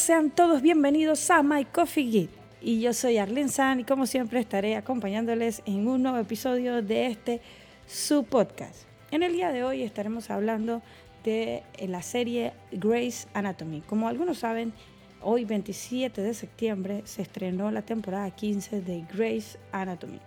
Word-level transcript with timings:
Sean 0.00 0.30
todos 0.30 0.62
bienvenidos 0.62 1.30
a 1.30 1.42
My 1.42 1.66
Coffee 1.66 2.10
Git. 2.10 2.30
Y 2.62 2.80
yo 2.80 2.94
soy 2.94 3.18
Arlene 3.18 3.50
San 3.50 3.80
y 3.80 3.84
como 3.84 4.06
siempre 4.06 4.40
estaré 4.40 4.74
acompañándoles 4.76 5.60
en 5.66 5.86
un 5.86 6.02
nuevo 6.02 6.16
episodio 6.16 6.80
de 6.80 7.08
este 7.08 7.42
su 7.86 8.24
podcast. 8.24 8.84
En 9.10 9.22
el 9.22 9.34
día 9.34 9.52
de 9.52 9.62
hoy 9.62 9.82
estaremos 9.82 10.30
hablando 10.30 10.80
de 11.22 11.64
la 11.86 12.00
serie 12.00 12.54
Grey's 12.72 13.28
Anatomy. 13.34 13.82
Como 13.82 14.08
algunos 14.08 14.38
saben, 14.38 14.72
hoy 15.20 15.44
27 15.44 16.22
de 16.22 16.32
septiembre 16.32 17.02
se 17.04 17.20
estrenó 17.20 17.70
la 17.70 17.82
temporada 17.82 18.30
15 18.30 18.80
de 18.80 19.04
Grey's 19.12 19.58
Anatomy. 19.70 20.18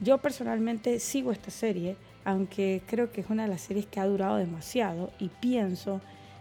Yo 0.00 0.16
personalmente 0.18 1.00
sigo 1.00 1.32
esta 1.32 1.50
serie, 1.50 1.96
aunque 2.24 2.80
creo 2.86 3.12
que 3.12 3.20
es 3.20 3.28
una 3.28 3.42
de 3.42 3.50
las 3.50 3.60
series 3.60 3.84
que 3.84 4.00
ha 4.00 4.06
durado 4.06 4.38
demasiado 4.38 5.12
y 5.18 5.28
pienso 5.28 6.00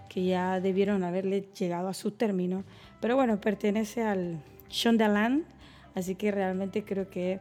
que 0.09 0.25
ya 0.25 0.59
debieron 0.59 1.03
haberle 1.03 1.47
llegado 1.57 1.87
a 1.87 1.93
su 1.93 2.11
término. 2.11 2.63
Pero 2.99 3.15
bueno, 3.15 3.39
pertenece 3.39 4.03
al 4.03 4.41
Shondaland, 4.69 5.45
así 5.95 6.15
que 6.15 6.31
realmente 6.31 6.83
creo 6.83 7.09
que 7.09 7.39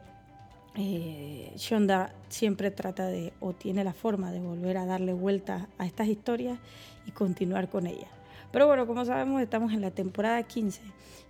eh, 0.76 1.50
Shonda 1.56 2.14
siempre 2.28 2.70
trata 2.70 3.06
de 3.06 3.32
o 3.40 3.52
tiene 3.52 3.82
la 3.82 3.94
forma 3.94 4.30
de 4.30 4.38
volver 4.38 4.76
a 4.76 4.86
darle 4.86 5.12
vuelta 5.12 5.68
a 5.78 5.86
estas 5.86 6.06
historias 6.06 6.58
y 7.06 7.10
continuar 7.10 7.68
con 7.68 7.86
ellas. 7.86 8.10
Pero 8.52 8.66
bueno, 8.66 8.86
como 8.86 9.04
sabemos, 9.04 9.42
estamos 9.42 9.72
en 9.72 9.80
la 9.80 9.90
temporada 9.90 10.42
15 10.42 10.80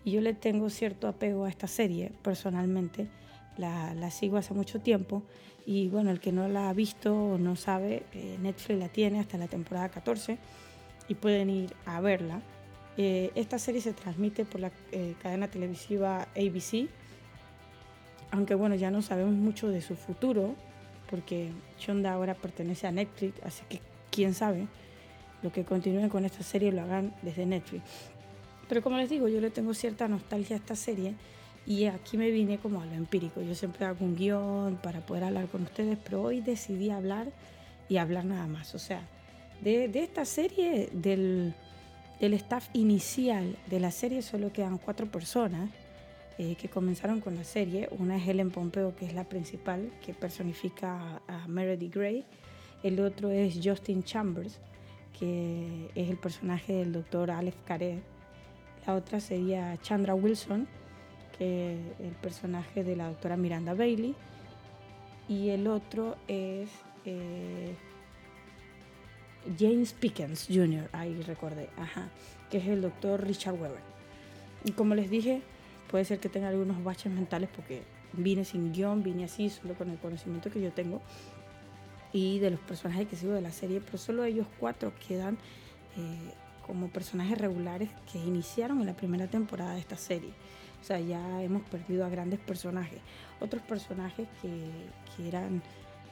y 0.05 0.11
yo 0.11 0.21
le 0.21 0.35
tengo 0.35 0.69
cierto 0.71 1.09
apego 1.09 1.45
a 1.45 1.49
esta 1.49 1.67
serie 1.67 2.13
personalmente. 2.23 3.09
La, 3.57 3.95
la 3.95 4.11
sigo 4.11 4.37
hace 4.37 4.55
mucho 4.55 4.81
tiempo 4.81 5.23
y 5.67 5.89
bueno, 5.89 6.11
el 6.11 6.21
que 6.21 6.31
no 6.31 6.47
la 6.49 6.69
ha 6.69 6.73
visto 6.73 7.15
o 7.15 7.39
no 7.39 7.57
sabe, 7.57 8.05
eh, 8.13 8.39
Netflix 8.41 8.79
la 8.79 8.89
tiene 8.89 9.19
hasta 9.19 9.37
la 9.37 9.49
temporada 9.49 9.89
14 9.89 10.39
y 11.09 11.15
pueden 11.15 11.51
ir 11.51 11.75
a 11.87 12.01
verla. 12.01 12.41
Eh, 12.97 13.31
esta 13.35 13.59
serie 13.59 13.81
se 13.81 13.93
transmite 13.93 14.45
por 14.45 14.61
la 14.61 14.71
eh, 14.93 15.15
cadena 15.23 15.49
televisiva 15.49 16.23
ABC, 16.37 16.89
aunque 18.31 18.55
bueno, 18.55 18.75
ya 18.75 18.91
no 18.91 19.03
sabemos 19.03 19.35
mucho 19.35 19.69
de 19.69 19.81
su 19.81 19.97
futuro, 19.97 20.55
porque 21.09 21.51
Shonda 21.79 22.13
ahora 22.13 22.35
pertenece 22.35 22.87
a 22.87 22.93
Netflix, 22.93 23.41
así 23.43 23.63
que 23.69 23.81
quién 24.11 24.35
sabe 24.35 24.67
lo 25.43 25.53
que 25.53 25.65
continúen 25.65 26.09
con 26.09 26.25
esta 26.25 26.43
serie 26.43 26.73
lo 26.73 26.83
hagan 26.83 27.15
desde 27.23 27.47
Netflix. 27.47 27.83
Pero 28.69 28.83
como 28.83 28.97
les 28.99 29.09
digo, 29.09 29.29
yo 29.29 29.41
le 29.41 29.51
tengo 29.51 29.73
cierta 29.73 30.09
nostalgia 30.09 30.57
a 30.57 30.59
esta 30.59 30.77
serie 30.77 31.15
y 31.67 31.85
aquí 31.85 32.17
me 32.19 32.31
vine 32.31 32.59
como 32.59 32.83
a 32.83 32.87
lo 32.87 32.93
empírico. 32.93 33.41
Yo 33.41 33.55
siempre 33.55 33.87
hago 33.87 34.05
un 34.05 34.17
guion 34.17 34.77
para 34.83 35.01
poder 35.01 35.25
hablar 35.25 35.47
con 35.49 35.63
ustedes, 35.63 35.99
pero 36.03 36.23
hoy 36.23 36.41
decidí 36.41 36.91
hablar 36.91 37.29
y 37.89 37.97
hablar 37.97 38.25
nada 38.25 38.47
más. 38.47 38.75
O 38.75 38.79
sea, 38.79 39.03
de, 39.61 39.91
esta 39.95 40.25
serie, 40.25 40.89
del, 40.93 41.55
staff 42.21 42.69
inicial 42.73 43.57
de 43.67 43.81
la 43.81 43.91
serie, 43.91 44.23
solo 44.23 44.53
quedan 44.53 44.79
cuatro 44.79 45.07
personas 45.07 45.71
eh, 46.39 46.57
que 46.57 46.69
comenzaron 46.69 47.21
con 47.21 47.35
la 47.35 47.45
serie. 47.45 47.89
Una 47.99 48.17
es 48.17 48.29
Helen 48.29 48.51
Pompeo, 48.51 48.95
que 48.95 49.07
es 49.07 49.15
la 49.15 49.25
principal, 49.25 49.91
que 50.05 50.15
personifica 50.15 51.21
a, 51.27 51.49
Meredith 51.49 51.95
Grey. 51.95 52.25
El 52.83 53.01
otro 53.01 53.31
es 53.31 53.59
Justin 53.63 54.05
Chambers, 54.05 54.61
que 55.19 55.91
es 55.95 56.09
el 56.09 56.17
personaje 56.17 56.75
del 56.75 56.93
doctor 56.93 57.31
Aleph 57.31 57.57
Karer. 57.65 58.01
La 58.87 58.95
otra 58.95 59.19
sería 59.21 59.77
Chandra 59.83 60.15
Wilson, 60.15 60.69
que 61.37 61.75
es 61.75 62.01
el 62.01 62.13
personaje 62.13 62.85
de 62.85 62.95
la 62.95 63.09
doctora 63.09 63.37
Miranda 63.37 63.75
Bailey. 63.75 64.15
Y 65.29 65.49
el 65.51 65.67
otro 65.67 66.17
es 66.27 66.71
eh, 67.05 67.75
James 69.59 69.93
Pickens 69.93 70.47
Jr., 70.49 70.89
ahí 70.93 71.21
recordé, 71.23 71.69
ajá, 71.77 72.09
que 72.51 72.59
es 72.59 72.67
el 72.67 72.83
doctor 72.83 73.25
Richard 73.25 73.55
Weber. 73.55 73.81
Y 74.65 74.73
como 74.73 74.95
les 74.95 75.11
dije, 75.11 75.43
puede 75.91 76.05
ser 76.05 76.19
que 76.19 76.29
tenga 76.29 76.49
algunos 76.49 76.83
baches 76.83 77.13
mentales 77.13 77.49
porque 77.55 77.83
vine 78.13 78.45
sin 78.45 78.73
guion, 78.73 79.03
vine 79.03 79.25
así, 79.25 79.51
solo 79.51 79.75
con 79.75 79.91
el 79.91 79.99
conocimiento 79.99 80.51
que 80.51 80.61
yo 80.61 80.73
tengo 80.73 81.01
y 82.13 82.39
de 82.39 82.51
los 82.51 82.61
personajes 82.61 83.07
que 83.09 83.17
sigo 83.17 83.33
de 83.33 83.41
la 83.41 83.53
serie, 83.53 83.81
pero 83.81 83.99
solo 83.99 84.25
ellos 84.25 84.47
cuatro 84.59 84.93
quedan 85.07 85.37
eh, 85.97 86.33
como 86.67 86.89
personajes 86.89 87.39
regulares 87.39 87.91
que 88.11 88.19
iniciaron 88.19 88.81
en 88.81 88.87
la 88.87 88.95
primera 88.95 89.27
temporada 89.27 89.75
de 89.75 89.81
esta 89.81 89.97
serie. 89.97 90.31
O 90.81 90.85
sea, 90.85 91.01
ya 91.01 91.43
hemos 91.43 91.63
perdido 91.63 92.05
a 92.05 92.09
grandes 92.09 92.39
personajes. 92.39 93.01
Otros 93.41 93.63
personajes 93.63 94.29
que, 94.41 94.71
que 95.17 95.29
eran, 95.29 95.63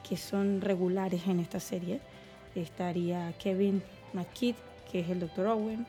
que 0.07 0.17
son 0.17 0.61
regulares 0.61 1.25
en 1.27 1.39
esta 1.39 1.59
serie 1.59 2.01
estaría 2.61 3.33
Kevin 3.39 3.81
McKidd, 4.13 4.55
que 4.91 4.99
es 5.01 5.09
el 5.09 5.19
Dr. 5.19 5.47
Owen, 5.47 5.85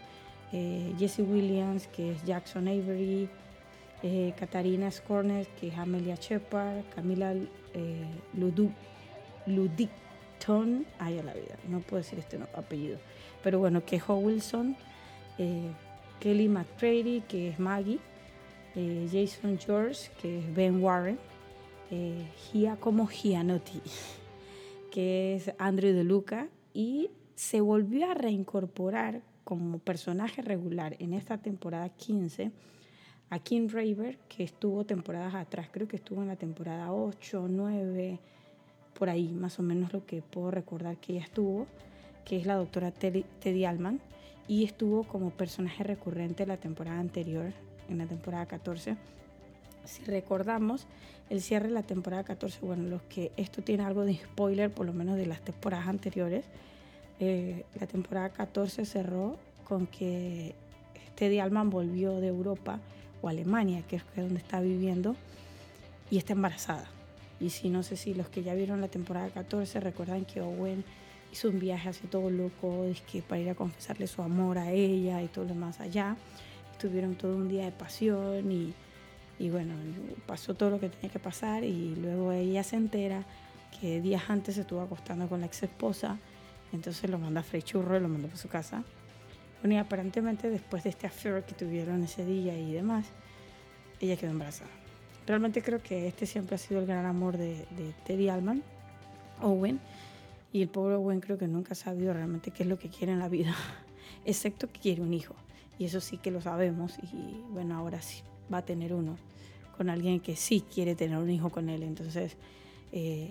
eh, 0.52 0.94
Jesse 0.98 1.20
Williams, 1.20 1.86
que 1.88 2.12
es 2.12 2.24
Jackson 2.24 2.68
Avery, 2.68 3.28
eh, 4.02 4.32
Katarina 4.38 4.90
Scornet, 4.92 5.48
que 5.56 5.68
es 5.68 5.76
Amelia 5.76 6.14
Shepard, 6.14 6.84
Camila 6.94 7.34
eh, 7.74 8.06
Ludicton, 9.46 10.86
ay 11.00 11.18
a 11.18 11.22
la 11.24 11.34
vida, 11.34 11.56
no 11.68 11.80
puedo 11.80 12.00
decir 12.02 12.20
este 12.20 12.38
apellido, 12.54 12.98
pero 13.42 13.58
bueno, 13.58 13.84
que 13.84 13.96
es 13.96 14.02
Wilson, 14.06 14.76
eh, 15.38 15.72
Kelly 16.20 16.48
McCready, 16.48 17.22
que 17.22 17.48
es 17.48 17.58
Maggie, 17.58 17.98
Jason 19.10 19.58
George, 19.58 20.08
que 20.22 20.38
es 20.38 20.54
Ben 20.54 20.80
Warren, 20.80 21.18
Gia 21.90 22.76
como 22.76 23.08
Gianotti, 23.08 23.82
que 24.92 25.34
es 25.34 25.52
Andrew 25.58 25.92
De 25.92 26.04
Luca, 26.04 26.46
y 26.72 27.10
se 27.34 27.60
volvió 27.60 28.10
a 28.10 28.14
reincorporar 28.14 29.22
como 29.44 29.78
personaje 29.78 30.42
regular 30.42 30.96
en 30.98 31.14
esta 31.14 31.38
temporada 31.38 31.88
15 31.88 32.50
a 33.30 33.38
Kim 33.38 33.68
Raver, 33.68 34.18
que 34.28 34.44
estuvo 34.44 34.84
temporadas 34.84 35.34
atrás, 35.34 35.68
creo 35.70 35.86
que 35.86 35.96
estuvo 35.96 36.22
en 36.22 36.28
la 36.28 36.36
temporada 36.36 36.92
8, 36.92 37.46
9, 37.48 38.18
por 38.98 39.08
ahí 39.10 39.28
más 39.32 39.58
o 39.58 39.62
menos 39.62 39.92
lo 39.92 40.04
que 40.04 40.22
puedo 40.22 40.50
recordar 40.50 40.96
que 40.96 41.14
ella 41.14 41.24
estuvo, 41.24 41.66
que 42.24 42.36
es 42.36 42.46
la 42.46 42.56
doctora 42.56 42.90
Teddy 42.90 43.64
Allman, 43.64 44.00
y 44.48 44.64
estuvo 44.64 45.04
como 45.04 45.30
personaje 45.30 45.84
recurrente 45.84 46.42
en 46.44 46.48
la 46.48 46.56
temporada 46.56 46.98
anterior, 46.98 47.52
en 47.88 47.98
la 47.98 48.06
temporada 48.06 48.46
14. 48.46 48.96
Si 49.84 50.04
recordamos 50.04 50.86
el 51.30 51.42
cierre 51.42 51.68
de 51.68 51.74
la 51.74 51.82
temporada 51.82 52.24
14, 52.24 52.60
bueno, 52.62 52.88
los 52.88 53.02
que 53.02 53.32
esto 53.36 53.62
tiene 53.62 53.84
algo 53.84 54.04
de 54.04 54.14
spoiler, 54.16 54.70
por 54.70 54.86
lo 54.86 54.92
menos 54.92 55.16
de 55.16 55.26
las 55.26 55.40
temporadas 55.40 55.88
anteriores, 55.88 56.44
eh, 57.20 57.64
la 57.78 57.86
temporada 57.86 58.30
14 58.30 58.84
cerró 58.84 59.36
con 59.64 59.86
que 59.86 60.54
Teddy 61.16 61.40
Alman 61.40 61.68
volvió 61.70 62.20
de 62.20 62.28
Europa 62.28 62.80
o 63.20 63.28
Alemania, 63.28 63.82
que 63.88 63.96
es 63.96 64.04
donde 64.14 64.38
está 64.38 64.60
viviendo, 64.60 65.16
y 66.10 66.18
está 66.18 66.32
embarazada. 66.32 66.86
Y 67.40 67.50
si 67.50 67.68
no 67.68 67.82
sé 67.82 67.96
si 67.96 68.14
los 68.14 68.28
que 68.28 68.42
ya 68.42 68.54
vieron 68.54 68.80
la 68.80 68.88
temporada 68.88 69.28
14 69.30 69.80
recuerdan 69.80 70.24
que 70.24 70.40
Owen 70.40 70.84
hizo 71.32 71.48
un 71.48 71.58
viaje 71.58 71.88
así 71.88 72.06
todo 72.06 72.30
loco, 72.30 72.84
es 72.84 73.00
que 73.02 73.22
para 73.22 73.40
ir 73.40 73.50
a 73.50 73.54
confesarle 73.54 74.06
su 74.06 74.22
amor 74.22 74.58
a 74.58 74.72
ella 74.72 75.22
y 75.22 75.28
todo 75.28 75.44
lo 75.44 75.54
más 75.54 75.80
allá. 75.80 76.16
Estuvieron 76.72 77.16
todo 77.16 77.36
un 77.36 77.48
día 77.48 77.64
de 77.64 77.72
pasión 77.72 78.50
y, 78.50 78.72
y 79.38 79.50
bueno, 79.50 79.74
pasó 80.26 80.54
todo 80.54 80.70
lo 80.70 80.80
que 80.80 80.88
tenía 80.88 81.10
que 81.10 81.18
pasar 81.18 81.64
y 81.64 81.94
luego 81.96 82.32
ella 82.32 82.62
se 82.62 82.76
entera 82.76 83.24
que 83.80 84.00
días 84.00 84.22
antes 84.28 84.56
se 84.56 84.62
estuvo 84.62 84.80
acostando 84.80 85.28
con 85.28 85.40
la 85.40 85.46
ex 85.46 85.62
esposa 85.62 86.18
entonces 86.72 87.08
lo 87.08 87.18
manda 87.18 87.40
a 87.40 87.44
Frey 87.44 87.62
Churro 87.62 87.96
y 87.96 88.00
lo 88.00 88.08
manda 88.08 88.28
para 88.28 88.38
su 88.38 88.48
casa. 88.48 88.82
Bueno, 89.62 89.74
y 89.74 89.78
aparentemente 89.78 90.50
después 90.50 90.84
de 90.84 90.90
este 90.90 91.06
affair 91.06 91.42
que 91.44 91.54
tuvieron 91.54 92.02
ese 92.04 92.24
día 92.24 92.56
y 92.56 92.72
demás, 92.72 93.06
ella 94.00 94.16
quedó 94.16 94.30
embarazada. 94.30 94.70
Realmente 95.26 95.62
creo 95.62 95.82
que 95.82 96.06
este 96.06 96.26
siempre 96.26 96.54
ha 96.54 96.58
sido 96.58 96.80
el 96.80 96.86
gran 96.86 97.04
amor 97.04 97.36
de, 97.36 97.66
Teddy 98.06 98.28
Allman, 98.28 98.62
Owen, 99.42 99.80
y 100.52 100.62
el 100.62 100.68
pobre 100.68 100.94
Owen 100.94 101.20
creo 101.20 101.36
que 101.36 101.48
nunca 101.48 101.72
ha 101.72 101.76
sabido 101.76 102.12
realmente 102.12 102.50
qué 102.50 102.62
es 102.62 102.68
lo 102.68 102.78
que 102.78 102.88
quiere 102.88 103.12
en 103.12 103.18
la 103.18 103.28
vida, 103.28 103.54
excepto 104.24 104.68
que 104.68 104.80
quiere 104.80 105.02
un 105.02 105.12
hijo. 105.12 105.34
Y 105.78 105.84
eso 105.84 106.00
sí 106.00 106.18
que 106.18 106.30
lo 106.30 106.40
sabemos 106.40 106.98
y 106.98 107.42
bueno, 107.50 107.76
ahora 107.76 108.00
sí 108.00 108.22
va 108.52 108.58
a 108.58 108.64
tener 108.64 108.92
uno 108.92 109.16
con 109.78 109.88
alguien 109.90 110.18
que 110.18 110.34
sí 110.34 110.64
quiere 110.72 110.96
tener 110.96 111.16
un 111.18 111.30
hijo 111.30 111.50
con 111.50 111.68
él. 111.68 111.84
Entonces, 111.84 112.36
eh, 112.92 113.30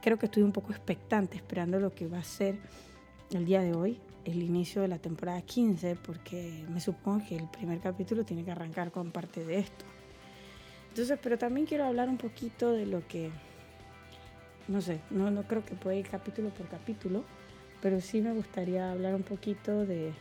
creo 0.00 0.18
que 0.18 0.26
estoy 0.26 0.44
un 0.44 0.52
poco 0.52 0.70
expectante 0.70 1.36
esperando 1.36 1.80
lo 1.80 1.92
que 1.92 2.06
va 2.06 2.18
a 2.18 2.24
ser 2.24 2.56
el 3.32 3.44
día 3.44 3.60
de 3.62 3.74
hoy, 3.74 3.98
el 4.24 4.42
inicio 4.42 4.80
de 4.82 4.88
la 4.88 4.98
temporada 4.98 5.42
15, 5.42 5.96
porque 5.96 6.64
me 6.68 6.80
supongo 6.80 7.26
que 7.26 7.36
el 7.36 7.48
primer 7.48 7.80
capítulo 7.80 8.24
tiene 8.24 8.44
que 8.44 8.52
arrancar 8.52 8.92
con 8.92 9.10
parte 9.10 9.44
de 9.44 9.58
esto. 9.58 9.84
Entonces, 10.90 11.18
pero 11.20 11.36
también 11.36 11.66
quiero 11.66 11.84
hablar 11.84 12.08
un 12.08 12.18
poquito 12.18 12.70
de 12.70 12.86
lo 12.86 13.06
que, 13.08 13.30
no 14.68 14.80
sé, 14.80 15.00
no, 15.10 15.30
no 15.30 15.42
creo 15.44 15.64
que 15.64 15.74
pueda 15.74 15.96
ir 15.96 16.06
capítulo 16.06 16.50
por 16.50 16.68
capítulo, 16.68 17.24
pero 17.80 18.00
sí 18.00 18.20
me 18.20 18.32
gustaría 18.32 18.92
hablar 18.92 19.14
un 19.14 19.22
poquito 19.22 19.84
de 19.84 20.12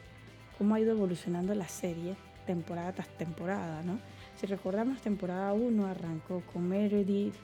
cómo 0.57 0.73
ha 0.73 0.79
ido 0.79 0.91
evolucionando 0.91 1.53
la 1.53 1.67
serie 1.67 2.15
temporada 2.45 2.93
tras 2.93 3.07
temporada, 3.09 3.81
¿no? 3.83 3.99
Si 4.39 4.45
recordamos, 4.47 5.01
temporada 5.01 5.53
1 5.53 5.85
arrancó 5.85 6.41
con 6.51 6.67
Meredith, 6.67 7.35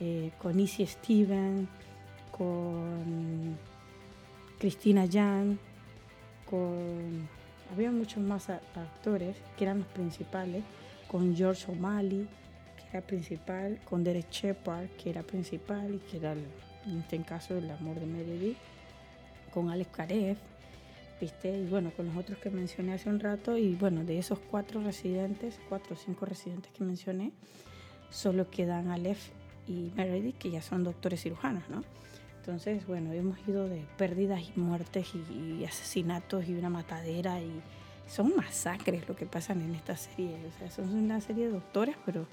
eh, 0.00 0.30
con 0.38 0.58
Izzy 0.58 0.86
Steven, 0.86 1.68
con 2.30 3.58
Cristina 4.58 5.06
Jan, 5.10 5.58
con 6.48 7.28
había 7.72 7.90
muchos 7.90 8.22
más 8.22 8.48
actores 8.48 9.36
que 9.56 9.64
eran 9.64 9.80
los 9.80 9.88
principales, 9.88 10.64
con 11.06 11.36
George 11.36 11.70
O'Malley, 11.70 12.26
que 12.76 12.96
era 12.96 13.06
principal, 13.06 13.78
con 13.84 14.02
Derek 14.02 14.30
Shepard, 14.30 14.88
que 14.90 15.10
era 15.10 15.22
principal 15.22 15.94
y 15.94 15.98
que 15.98 16.16
era, 16.16 16.32
en 16.32 16.98
este 16.98 17.20
caso, 17.22 17.56
el 17.56 17.70
amor 17.70 18.00
de 18.00 18.06
Meredith, 18.06 18.56
con 19.52 19.70
Alex 19.70 19.90
Karev, 19.90 20.36
¿viste? 21.20 21.56
Y 21.56 21.66
bueno, 21.66 21.90
con 21.96 22.06
los 22.06 22.16
otros 22.16 22.38
que 22.38 22.50
mencioné 22.50 22.94
hace 22.94 23.08
un 23.08 23.20
rato, 23.20 23.56
y 23.56 23.74
bueno, 23.74 24.04
de 24.04 24.18
esos 24.18 24.38
cuatro 24.38 24.82
residentes, 24.82 25.58
cuatro 25.68 25.94
o 25.94 25.96
cinco 25.96 26.26
residentes 26.26 26.72
que 26.72 26.84
mencioné, 26.84 27.32
solo 28.10 28.50
quedan 28.50 28.88
Aleph 28.88 29.30
y 29.66 29.92
Meredith, 29.94 30.38
que 30.38 30.50
ya 30.50 30.62
son 30.62 30.84
doctores 30.84 31.22
cirujanos, 31.22 31.68
¿no? 31.68 31.84
Entonces, 32.40 32.86
bueno, 32.86 33.12
hemos 33.12 33.36
ido 33.46 33.68
de 33.68 33.84
pérdidas 33.98 34.40
y 34.40 34.58
muertes 34.58 35.08
y, 35.14 35.64
asesinatos 35.66 36.48
y 36.48 36.54
una 36.54 36.70
matadera 36.70 37.38
y 37.42 37.60
son 38.08 38.34
masacres 38.34 39.06
lo 39.06 39.14
que 39.14 39.26
pasan 39.26 39.60
en 39.60 39.74
esta 39.74 39.98
serie. 39.98 40.38
O 40.48 40.58
sea, 40.58 40.70
son 40.70 40.94
una 40.94 41.20
serie 41.20 41.48
de 41.48 41.52
doctores, 41.52 41.94
pero 42.06 42.26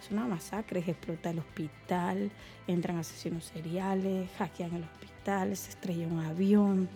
son 0.00 0.18
una 0.18 0.26
masacres. 0.26 0.88
Explota 0.88 1.30
el 1.30 1.38
hospital, 1.38 2.32
entran 2.66 2.98
asesinos 2.98 3.44
seriales, 3.44 4.28
hackean 4.38 4.74
el 4.74 4.82
hospital, 4.82 5.56
se 5.56 5.70
estrella 5.70 6.08
un 6.08 6.18
avión, 6.18 6.88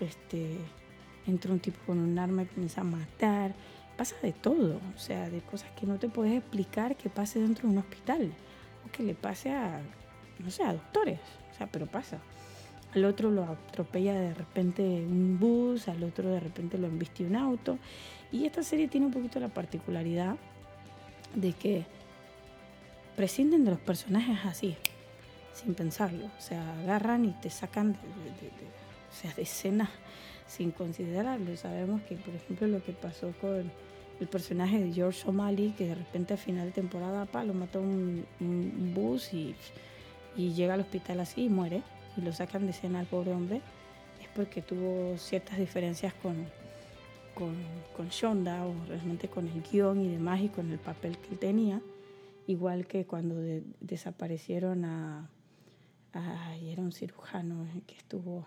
este, 0.00 0.58
entra 1.26 1.52
un 1.52 1.60
tipo 1.60 1.78
con 1.86 1.98
un 1.98 2.18
arma 2.18 2.42
y 2.42 2.46
comienza 2.46 2.80
a 2.80 2.84
matar. 2.84 3.54
Pasa 3.96 4.16
de 4.22 4.32
todo, 4.32 4.80
o 4.94 4.98
sea, 4.98 5.30
de 5.30 5.40
cosas 5.40 5.70
que 5.78 5.86
no 5.86 5.98
te 5.98 6.08
puedes 6.08 6.36
explicar 6.36 6.96
que 6.96 7.08
pase 7.08 7.40
dentro 7.40 7.66
de 7.66 7.74
un 7.74 7.78
hospital 7.78 8.32
o 8.86 8.92
que 8.92 9.02
le 9.02 9.14
pase 9.14 9.50
a, 9.50 9.80
no 10.38 10.50
sé, 10.50 10.62
a 10.64 10.74
doctores. 10.74 11.20
O 11.50 11.56
sea, 11.56 11.66
pero 11.66 11.86
pasa. 11.86 12.18
Al 12.94 13.04
otro 13.04 13.30
lo 13.30 13.44
atropella 13.44 14.14
de 14.14 14.34
repente 14.34 14.82
un 14.82 15.38
bus, 15.38 15.88
al 15.88 16.02
otro 16.02 16.30
de 16.30 16.40
repente 16.40 16.78
lo 16.78 16.86
embiste 16.86 17.24
un 17.24 17.36
auto. 17.36 17.78
Y 18.32 18.44
esta 18.44 18.62
serie 18.62 18.88
tiene 18.88 19.06
un 19.06 19.12
poquito 19.12 19.40
la 19.40 19.48
particularidad 19.48 20.36
de 21.34 21.52
que 21.52 21.86
prescinden 23.16 23.64
de 23.64 23.70
los 23.72 23.80
personajes 23.80 24.44
así, 24.44 24.76
sin 25.54 25.74
pensarlo. 25.74 26.26
O 26.26 26.40
sea, 26.40 26.78
agarran 26.80 27.24
y 27.24 27.30
te 27.32 27.50
sacan 27.50 27.92
de, 27.92 27.98
sea, 29.16 29.32
de 29.34 29.42
escenas 29.42 29.90
sin 30.46 30.70
considerarlo. 30.70 31.56
Sabemos 31.56 32.02
que, 32.02 32.14
por 32.16 32.34
ejemplo, 32.34 32.66
lo 32.68 32.82
que 32.82 32.92
pasó 32.92 33.32
con 33.40 33.70
el 34.20 34.28
personaje 34.28 34.78
de 34.78 34.92
George 34.92 35.28
O'Malley, 35.28 35.74
que 35.76 35.88
de 35.88 35.94
repente 35.94 36.34
a 36.34 36.36
final 36.36 36.66
de 36.66 36.72
temporada 36.72 37.26
pa, 37.26 37.44
lo 37.44 37.52
mató 37.52 37.80
un, 37.80 38.24
un 38.40 38.92
bus 38.94 39.34
y 39.34 39.54
y 40.36 40.52
llega 40.52 40.74
al 40.74 40.80
hospital 40.80 41.20
así 41.20 41.44
y 41.44 41.48
muere 41.48 41.82
y 42.16 42.20
lo 42.20 42.32
sacan 42.32 42.64
de 42.64 42.70
escena 42.70 43.00
al 43.00 43.06
pobre 43.06 43.32
hombre, 43.32 43.60
es 44.20 44.28
porque 44.34 44.62
tuvo 44.62 45.16
ciertas 45.18 45.58
diferencias 45.58 46.14
con, 46.14 46.46
con, 47.34 47.54
con 47.96 48.08
Shonda 48.08 48.66
o 48.66 48.74
realmente 48.86 49.28
con 49.28 49.46
el 49.48 49.62
guion 49.62 50.00
y 50.00 50.08
demás 50.08 50.40
y 50.40 50.48
con 50.48 50.70
el 50.70 50.78
papel 50.78 51.18
que 51.18 51.32
él 51.32 51.38
tenía. 51.38 51.80
Igual 52.46 52.86
que 52.86 53.06
cuando 53.06 53.36
desaparecieron 53.80 54.84
a, 54.84 55.28
a, 56.12 56.56
era 56.56 56.80
un 56.80 56.92
cirujano 56.92 57.66
que 57.86 57.96
estuvo, 57.96 58.46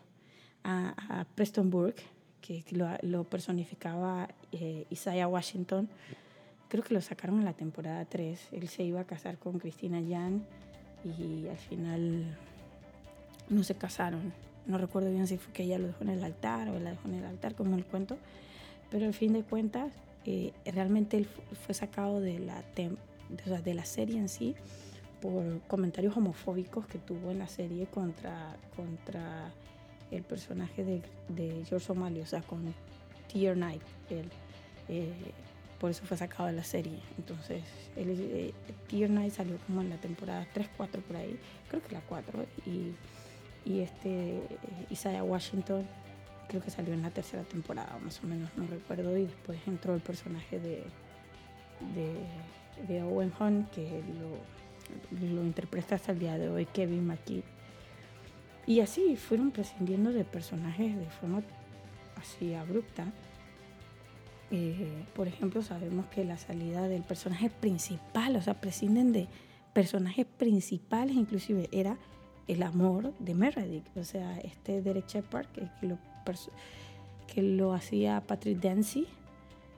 a, 0.63 1.25
Preston 1.35 1.69
Burke, 1.69 2.03
que 2.41 2.63
lo, 3.03 3.23
personificaba 3.25 4.29
eh, 4.51 4.85
Isaiah 4.89 5.27
Washington. 5.27 5.89
Creo 6.67 6.83
que 6.83 6.93
lo 6.93 7.01
sacaron 7.01 7.39
en 7.39 7.45
la 7.45 7.53
temporada 7.53 8.05
3. 8.05 8.49
Él 8.51 8.67
se 8.67 8.83
iba 8.83 9.01
a 9.01 9.05
casar 9.05 9.37
con 9.37 9.59
Cristina 9.59 9.99
Jan 10.07 10.45
y 11.03 11.47
al 11.47 11.57
final 11.57 12.37
no 13.49 13.63
se 13.63 13.75
casaron. 13.75 14.33
No 14.67 14.77
recuerdo 14.77 15.09
bien 15.09 15.25
si 15.27 15.37
fue 15.37 15.51
que 15.53 15.63
ella 15.63 15.79
lo 15.79 15.87
dejó 15.87 16.03
en 16.03 16.09
el 16.09 16.23
altar 16.23 16.69
o 16.69 16.77
él 16.77 16.83
la 16.83 16.91
dejó 16.91 17.07
en 17.07 17.15
el 17.15 17.25
altar, 17.25 17.55
como 17.55 17.75
el 17.75 17.85
cuento, 17.85 18.17
pero 18.91 19.05
al 19.05 19.13
fin 19.13 19.33
de 19.33 19.43
cuentas, 19.43 19.91
eh, 20.25 20.53
realmente 20.65 21.17
él 21.17 21.25
fue 21.65 21.73
sacado 21.73 22.21
de 22.21 22.39
la, 22.39 22.63
de, 22.75 23.73
la 23.73 23.85
serie 23.85 24.19
en 24.19 24.29
sí 24.29 24.55
por 25.21 25.61
comentarios 25.61 26.15
homofóbicos 26.15 26.85
que 26.85 26.99
tuvo 26.99 27.31
en 27.31 27.39
la 27.39 27.47
serie 27.47 27.87
contra 27.87 28.55
el 30.11 30.23
personaje 30.23 30.83
de, 30.83 31.63
George 31.65 31.91
O'Malley, 31.91 32.21
o 32.21 32.25
sea, 32.25 32.41
con 32.41 32.73
Tier 33.27 33.55
Knight. 33.55 33.81
Él, 34.09 34.29
eh, 34.87 35.13
por 35.79 35.91
eso 35.91 36.03
fue 36.05 36.17
sacado 36.17 36.47
de 36.47 36.53
la 36.53 36.63
serie. 36.63 36.99
Entonces, 37.17 37.63
el, 37.95 38.09
eh, 38.09 38.53
Tier 38.87 39.09
Night 39.09 39.33
salió 39.33 39.57
como 39.65 39.81
en 39.81 39.89
la 39.89 39.97
temporada 39.97 40.45
3, 40.53 40.69
4 40.75 41.01
por 41.01 41.15
ahí, 41.15 41.39
creo 41.69 41.81
que 41.81 41.93
la 41.93 42.01
4, 42.01 42.45
y, 42.65 42.93
y 43.65 43.79
este 43.79 44.37
eh, 44.37 44.47
Isaiah 44.89 45.23
Washington 45.23 45.85
creo 46.47 46.61
que 46.61 46.71
salió 46.71 46.93
en 46.93 47.03
la 47.03 47.11
tercera 47.11 47.43
temporada, 47.43 47.97
más 48.03 48.21
o 48.23 48.27
menos, 48.27 48.49
no 48.57 48.65
recuerdo, 48.67 49.15
y 49.17 49.23
después 49.23 49.59
entró 49.67 49.93
el 49.93 50.01
personaje 50.01 50.59
de, 50.59 50.83
de, 52.87 53.03
Owen 53.03 53.31
Hunt, 53.39 53.69
que 53.69 54.01
lo, 55.11 55.27
lo 55.33 55.43
interpreta 55.43 55.95
hasta 55.95 56.11
el 56.11 56.19
día 56.19 56.37
de 56.37 56.49
hoy 56.49 56.65
Kevin 56.65 57.05
McKee. 57.05 57.43
Y 58.69 58.79
así 58.79 59.17
fueron 59.17 59.51
prescindiendo 59.51 60.13
de 60.13 60.23
personajes 60.23 60.97
de 60.97 61.09
forma 61.09 61.41
así 62.15 62.53
abrupta 62.53 63.11
eh, 64.51 65.05
por 65.15 65.27
ejemplo, 65.27 65.61
sabemos 65.61 66.07
que 66.07 66.25
la 66.25 66.37
salida 66.37 66.87
del 66.87 67.03
personaje 67.03 67.49
principal, 67.49 68.35
o 68.35 68.41
sea, 68.41 68.59
prescinden 68.59 69.11
de 69.11 69.27
personajes 69.73 70.25
principales, 70.25 71.15
inclusive 71.15 71.69
era 71.71 71.97
el 72.47 72.63
amor 72.63 73.13
de 73.19 73.35
Meredith, 73.35 73.85
o 73.95 74.03
sea, 74.03 74.39
este 74.39 74.81
Derek 74.81 75.07
Shepard, 75.07 75.45
que, 75.47 75.69
que, 75.79 75.87
lo, 75.87 75.99
que 77.27 77.43
lo 77.43 77.73
hacía 77.73 78.21
Patrick 78.25 78.59
Dancy, 78.59 79.05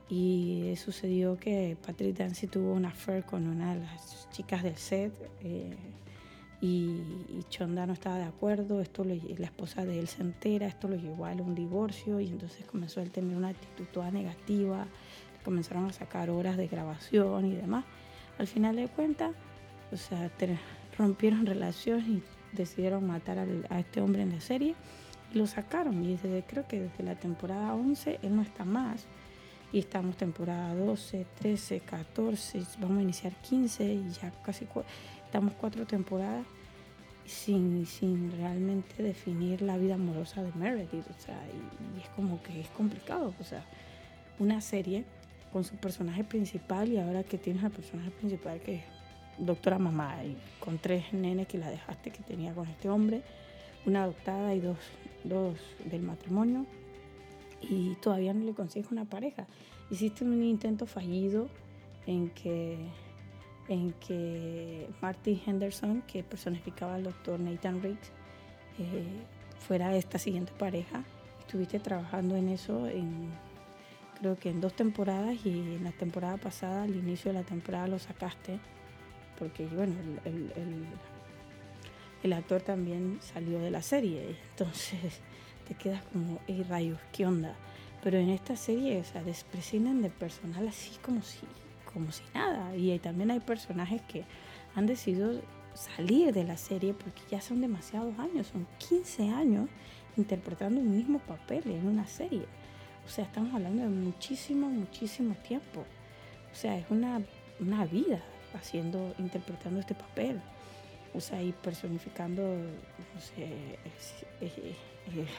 y 0.07 0.73
sucedió 0.77 1.37
que 1.37 1.77
Patrick 1.85 2.17
Dancy 2.17 2.47
tuvo 2.47 2.73
una 2.73 2.89
affair 2.89 3.23
con 3.23 3.47
una 3.47 3.75
de 3.75 3.81
las 3.81 4.29
chicas 4.31 4.61
del 4.61 4.75
set. 4.75 5.13
Eh, 5.41 5.73
y, 6.61 7.01
Chonda 7.49 7.87
no 7.87 7.93
estaba 7.93 8.17
de 8.17 8.25
acuerdo, 8.25 8.81
esto 8.81 9.03
la 9.03 9.45
esposa 9.45 9.83
de 9.83 9.99
él 9.99 10.07
se 10.07 10.21
entera, 10.21 10.67
esto 10.67 10.87
lo 10.87 10.95
llevó 10.95 11.25
a 11.25 11.31
un 11.31 11.55
divorcio 11.55 12.19
y 12.19 12.27
entonces 12.27 12.65
comenzó 12.65 13.01
a 13.01 13.03
tener 13.05 13.35
una 13.35 13.49
actitud 13.49 13.85
toda 13.91 14.11
negativa, 14.11 14.85
comenzaron 15.43 15.87
a 15.87 15.93
sacar 15.93 16.29
horas 16.29 16.57
de 16.57 16.67
grabación 16.67 17.47
y 17.47 17.55
demás. 17.55 17.83
Al 18.37 18.47
final 18.47 18.75
de 18.75 18.87
cuentas, 18.87 19.31
o 19.91 19.97
sea, 19.97 20.31
rompieron 20.97 21.45
relaciones 21.47 22.07
y 22.07 22.23
decidieron 22.53 23.07
matar 23.07 23.39
a 23.69 23.79
este 23.79 23.99
hombre 23.99 24.21
en 24.21 24.31
la 24.31 24.41
serie 24.41 24.75
y 25.33 25.37
lo 25.37 25.47
sacaron 25.47 26.03
y 26.03 26.15
desde, 26.15 26.43
creo 26.43 26.67
que 26.67 26.79
desde 26.81 27.03
la 27.03 27.15
temporada 27.15 27.73
11 27.73 28.19
él 28.21 28.35
no 28.35 28.41
está 28.41 28.65
más 28.65 29.05
y 29.71 29.79
estamos 29.79 30.17
temporada 30.17 30.75
12, 30.75 31.25
13, 31.39 31.79
14, 31.79 32.61
vamos 32.79 32.99
a 32.99 33.01
iniciar 33.01 33.33
15 33.41 33.85
y 33.85 34.09
ya 34.21 34.31
casi 34.43 34.65
estamos 35.31 35.53
cuatro 35.53 35.87
temporadas 35.87 36.45
sin, 37.25 37.85
sin 37.85 38.33
realmente 38.33 39.01
definir 39.01 39.61
la 39.61 39.77
vida 39.77 39.95
amorosa 39.95 40.43
de 40.43 40.51
Meredith, 40.55 41.09
o 41.09 41.21
sea, 41.21 41.41
y, 41.47 42.01
es 42.01 42.09
como 42.17 42.43
que 42.43 42.59
es 42.59 42.67
complicado, 42.71 43.33
o 43.39 43.43
sea, 43.45 43.63
una 44.39 44.59
serie 44.59 45.05
con 45.53 45.63
su 45.63 45.77
personaje 45.77 46.25
principal 46.25 46.89
y 46.91 46.97
ahora 46.97 47.23
que 47.23 47.37
tienes 47.37 47.63
al 47.63 47.71
personaje 47.71 48.11
principal 48.11 48.59
que 48.59 48.75
es 48.75 48.83
doctora 49.37 49.79
mamá 49.79 50.21
y 50.25 50.35
con 50.59 50.79
tres 50.79 51.13
nenes 51.13 51.47
que 51.47 51.57
la 51.57 51.69
dejaste 51.69 52.11
que 52.11 52.23
tenía 52.23 52.53
con 52.53 52.67
este 52.67 52.89
hombre, 52.89 53.21
una 53.85 54.03
adoptada 54.03 54.53
y 54.53 54.59
dos, 54.59 54.79
dos 55.23 55.57
del 55.85 56.01
matrimonio 56.01 56.65
y 57.61 57.95
todavía 58.01 58.33
no 58.33 58.43
le 58.43 58.53
consigues 58.53 58.91
una 58.91 59.05
pareja. 59.05 59.47
Hiciste 59.89 60.25
un 60.25 60.43
intento 60.43 60.85
fallido 60.87 61.47
en 62.05 62.31
que 62.31 62.89
en 63.71 63.93
que 63.93 64.89
Marty 65.01 65.41
Henderson, 65.45 66.01
que 66.01 66.23
personificaba 66.23 66.95
al 66.95 67.03
doctor 67.03 67.39
Nathan 67.39 67.81
Riggs, 67.81 68.11
eh, 68.77 69.05
fuera 69.65 69.95
esta 69.95 70.19
siguiente 70.19 70.51
pareja. 70.51 71.05
Estuviste 71.39 71.79
trabajando 71.79 72.35
en 72.35 72.49
eso 72.49 72.87
en, 72.87 73.29
creo 74.19 74.37
que 74.37 74.49
en 74.49 74.59
dos 74.59 74.73
temporadas 74.73 75.37
y 75.45 75.51
en 75.51 75.85
la 75.85 75.93
temporada 75.93 76.35
pasada, 76.35 76.83
al 76.83 76.93
inicio 76.93 77.31
de 77.31 77.39
la 77.39 77.45
temporada 77.45 77.87
lo 77.87 77.97
sacaste, 77.97 78.59
porque 79.39 79.65
bueno, 79.67 79.95
el, 80.25 80.51
el, 82.23 82.33
actor 82.33 82.61
también 82.61 83.19
salió 83.21 83.57
de 83.59 83.71
la 83.71 83.81
serie, 83.81 84.35
entonces 84.51 85.21
te 85.65 85.75
quedas 85.75 86.03
como, 86.11 86.39
hey 86.45 86.65
rayos, 86.67 86.99
¿qué 87.13 87.25
onda? 87.25 87.55
Pero 88.03 88.17
en 88.17 88.31
esta 88.31 88.57
serie, 88.57 88.99
o 88.99 89.03
sea, 89.05 89.23
desprescinden 89.23 90.01
de 90.01 90.09
personal 90.09 90.67
así 90.67 90.97
como 91.01 91.21
si 91.21 91.45
como 91.93 92.11
si 92.11 92.23
nada. 92.33 92.75
Y 92.75 92.97
también 92.99 93.31
hay 93.31 93.39
personajes 93.39 94.01
que 94.03 94.23
han 94.75 94.85
decidido 94.85 95.41
salir 95.73 96.33
de 96.33 96.43
la 96.43 96.57
serie 96.57 96.93
porque 96.93 97.21
ya 97.29 97.41
son 97.41 97.61
demasiados 97.61 98.17
años, 98.19 98.47
son 98.47 98.67
15 98.89 99.29
años 99.29 99.69
interpretando 100.17 100.81
un 100.81 100.95
mismo 100.95 101.19
papel 101.19 101.63
en 101.65 101.87
una 101.87 102.07
serie. 102.07 102.45
O 103.05 103.09
sea, 103.09 103.25
estamos 103.25 103.53
hablando 103.53 103.83
de 103.83 103.89
muchísimo, 103.89 104.69
muchísimo 104.69 105.35
tiempo. 105.35 105.85
O 106.51 106.55
sea, 106.55 106.77
es 106.77 106.85
una, 106.89 107.21
una 107.59 107.85
vida 107.85 108.21
haciendo, 108.53 109.13
interpretando 109.17 109.79
este 109.79 109.95
papel. 109.95 110.41
O 111.13 111.19
sea, 111.19 111.41
y 111.41 111.51
personificando, 111.51 112.41
no 112.41 113.21
sé, 113.21 113.77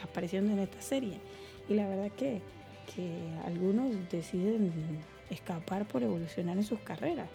apareciendo 0.03 0.53
en 0.53 0.59
esta 0.59 0.81
serie. 0.81 1.19
Y 1.69 1.73
la 1.73 1.87
verdad 1.87 2.11
que 2.11 2.41
que 2.95 3.17
algunos 3.45 3.95
deciden 4.09 4.71
escapar 5.33 5.87
por 5.87 6.03
evolucionar 6.03 6.57
en 6.57 6.63
sus 6.63 6.79
carreras. 6.79 7.29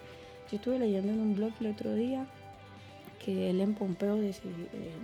Yo 0.51 0.57
estuve 0.57 0.79
leyendo 0.79 1.11
en 1.11 1.19
un 1.19 1.35
blog 1.35 1.53
el 1.59 1.67
otro 1.67 1.93
día 1.93 2.27
que 3.23 3.49
él 3.49 3.61
en 3.61 3.75
Pompeo 3.75 4.17
eh, 4.21 4.33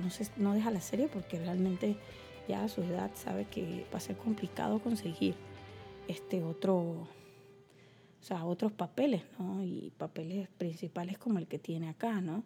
no, 0.02 0.10
no 0.38 0.54
deja 0.54 0.72
la 0.72 0.82
serie 0.82 1.08
porque 1.08 1.38
realmente 1.40 1.98
ya 2.48 2.64
a 2.64 2.70
su 2.70 2.82
edad 2.82 3.12
sabe 3.16 3.46
que 3.46 3.86
va 3.94 3.98
a 3.98 4.02
ser 4.02 4.16
complicado 4.16 4.80
conseguir 4.80 5.36
este 6.08 6.44
otro, 6.44 6.76
o 6.78 7.08
sea, 8.22 8.46
otros 8.46 8.72
papeles, 8.72 9.24
¿no? 9.40 9.64
Y 9.64 9.92
papeles 9.98 10.48
principales 10.58 11.18
como 11.18 11.40
el 11.40 11.48
que 11.48 11.60
tiene 11.60 11.90
acá, 11.90 12.22
¿no? 12.22 12.44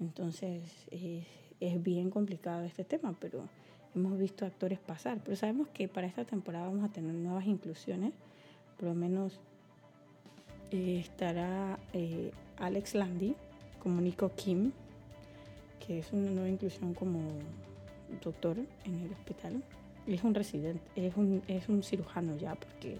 Entonces 0.00 0.62
es 0.90 1.82
bien 1.82 2.10
complicado 2.10 2.64
este 2.64 2.84
tema, 2.84 3.14
pero 3.20 3.48
hemos 3.94 4.18
visto 4.18 4.44
actores 4.44 4.78
pasar. 4.78 5.20
Pero 5.24 5.36
sabemos 5.36 5.68
que 5.68 5.88
para 5.88 6.06
esta 6.06 6.24
temporada 6.24 6.66
vamos 6.66 6.84
a 6.84 6.92
tener 6.92 7.14
nuevas 7.14 7.46
inclusiones, 7.46 8.12
por 8.76 8.88
lo 8.88 8.94
menos 8.94 9.40
eh, 10.74 10.98
estará 10.98 11.78
eh, 11.92 12.32
Alex 12.58 12.94
Landy 12.94 13.36
como 13.80 14.00
Nico 14.00 14.32
Kim, 14.34 14.72
que 15.86 16.00
es 16.00 16.12
una 16.12 16.30
nueva 16.30 16.48
inclusión 16.48 16.94
como 16.94 17.20
doctor 18.22 18.56
en 18.84 19.00
el 19.02 19.12
hospital. 19.12 19.62
Es 20.08 20.24
un 20.24 20.34
residente, 20.34 20.82
es 20.96 21.16
un, 21.16 21.42
es 21.46 21.68
un 21.68 21.82
cirujano 21.82 22.36
ya, 22.36 22.56
porque 22.56 22.98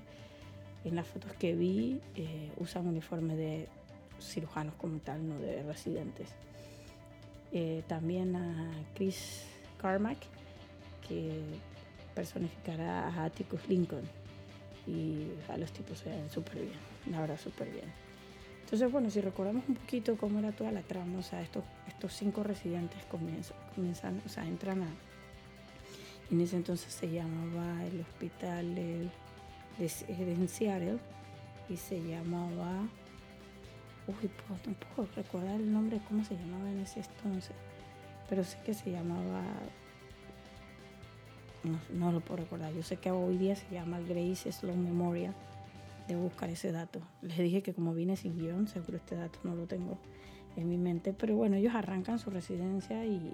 en 0.84 0.94
las 0.94 1.06
fotos 1.06 1.32
que 1.32 1.54
vi 1.54 2.00
eh, 2.14 2.52
usan 2.58 2.86
uniforme 2.86 3.34
de 3.34 3.66
cirujanos 4.20 4.74
como 4.74 4.98
tal, 4.98 5.28
no 5.28 5.38
de 5.38 5.62
residentes. 5.64 6.28
Eh, 7.52 7.82
también 7.88 8.36
a 8.36 8.72
Chris 8.94 9.44
Carmack, 9.80 10.18
que 11.08 11.40
personificará 12.14 13.08
a 13.08 13.24
Atticus 13.24 13.68
Lincoln. 13.68 14.04
Y 14.86 15.28
a 15.48 15.56
los 15.56 15.72
tipos 15.72 15.98
se 15.98 16.10
ven 16.10 16.30
súper 16.30 16.56
bien, 16.56 16.93
la 17.10 17.20
verdad, 17.20 17.38
súper 17.38 17.70
bien. 17.70 17.92
Entonces, 18.62 18.90
bueno, 18.90 19.10
si 19.10 19.20
recordamos 19.20 19.64
un 19.68 19.74
poquito 19.74 20.16
cómo 20.16 20.38
era 20.38 20.52
toda 20.52 20.72
la 20.72 20.82
trama, 20.82 21.18
o 21.18 21.22
sea, 21.22 21.42
estos, 21.42 21.64
estos 21.86 22.12
cinco 22.14 22.42
residentes 22.42 23.04
comienzan, 23.10 23.56
comienzan 23.74 24.22
o 24.24 24.28
sea, 24.28 24.46
entran 24.46 24.82
a, 24.82 24.88
en 26.30 26.40
ese 26.40 26.56
entonces 26.56 26.92
se 26.92 27.10
llamaba 27.10 27.84
el 27.84 28.00
hospital 28.00 28.74
de, 28.74 29.08
de, 29.78 30.48
Seattle 30.48 30.98
y 31.68 31.76
se 31.76 32.02
llamaba. 32.02 32.88
Uy, 34.06 34.30
pues, 34.48 34.66
no 34.66 34.74
puedo 34.74 35.08
recordar 35.14 35.54
el 35.54 35.72
nombre, 35.72 36.00
cómo 36.08 36.24
se 36.24 36.36
llamaba 36.36 36.70
en 36.70 36.80
ese 36.80 37.00
entonces. 37.00 37.54
Pero 38.28 38.42
sé 38.44 38.58
que 38.64 38.74
se 38.74 38.90
llamaba. 38.90 39.42
No, 41.90 42.12
lo 42.12 42.20
puedo 42.20 42.42
recordar. 42.42 42.72
Yo 42.74 42.82
sé 42.82 42.96
que 42.96 43.10
hoy 43.10 43.38
día 43.38 43.56
se 43.56 43.66
llama 43.70 44.00
Grace 44.00 44.50
Sloan 44.50 44.82
Memorial. 44.82 45.34
De 46.08 46.16
buscar 46.16 46.50
ese 46.50 46.72
dato. 46.72 47.00
Les 47.22 47.38
dije 47.38 47.62
que 47.62 47.74
como 47.74 47.94
vine 47.94 48.16
sin 48.16 48.38
guion, 48.38 48.68
seguro 48.68 48.96
este 48.96 49.16
dato 49.16 49.38
no 49.44 49.54
lo 49.54 49.66
tengo 49.66 49.98
en 50.56 50.68
mi 50.68 50.78
mente. 50.78 51.12
Pero 51.12 51.36
bueno, 51.36 51.56
ellos 51.56 51.74
arrancan 51.74 52.18
su 52.18 52.30
residencia 52.30 53.04
y 53.04 53.32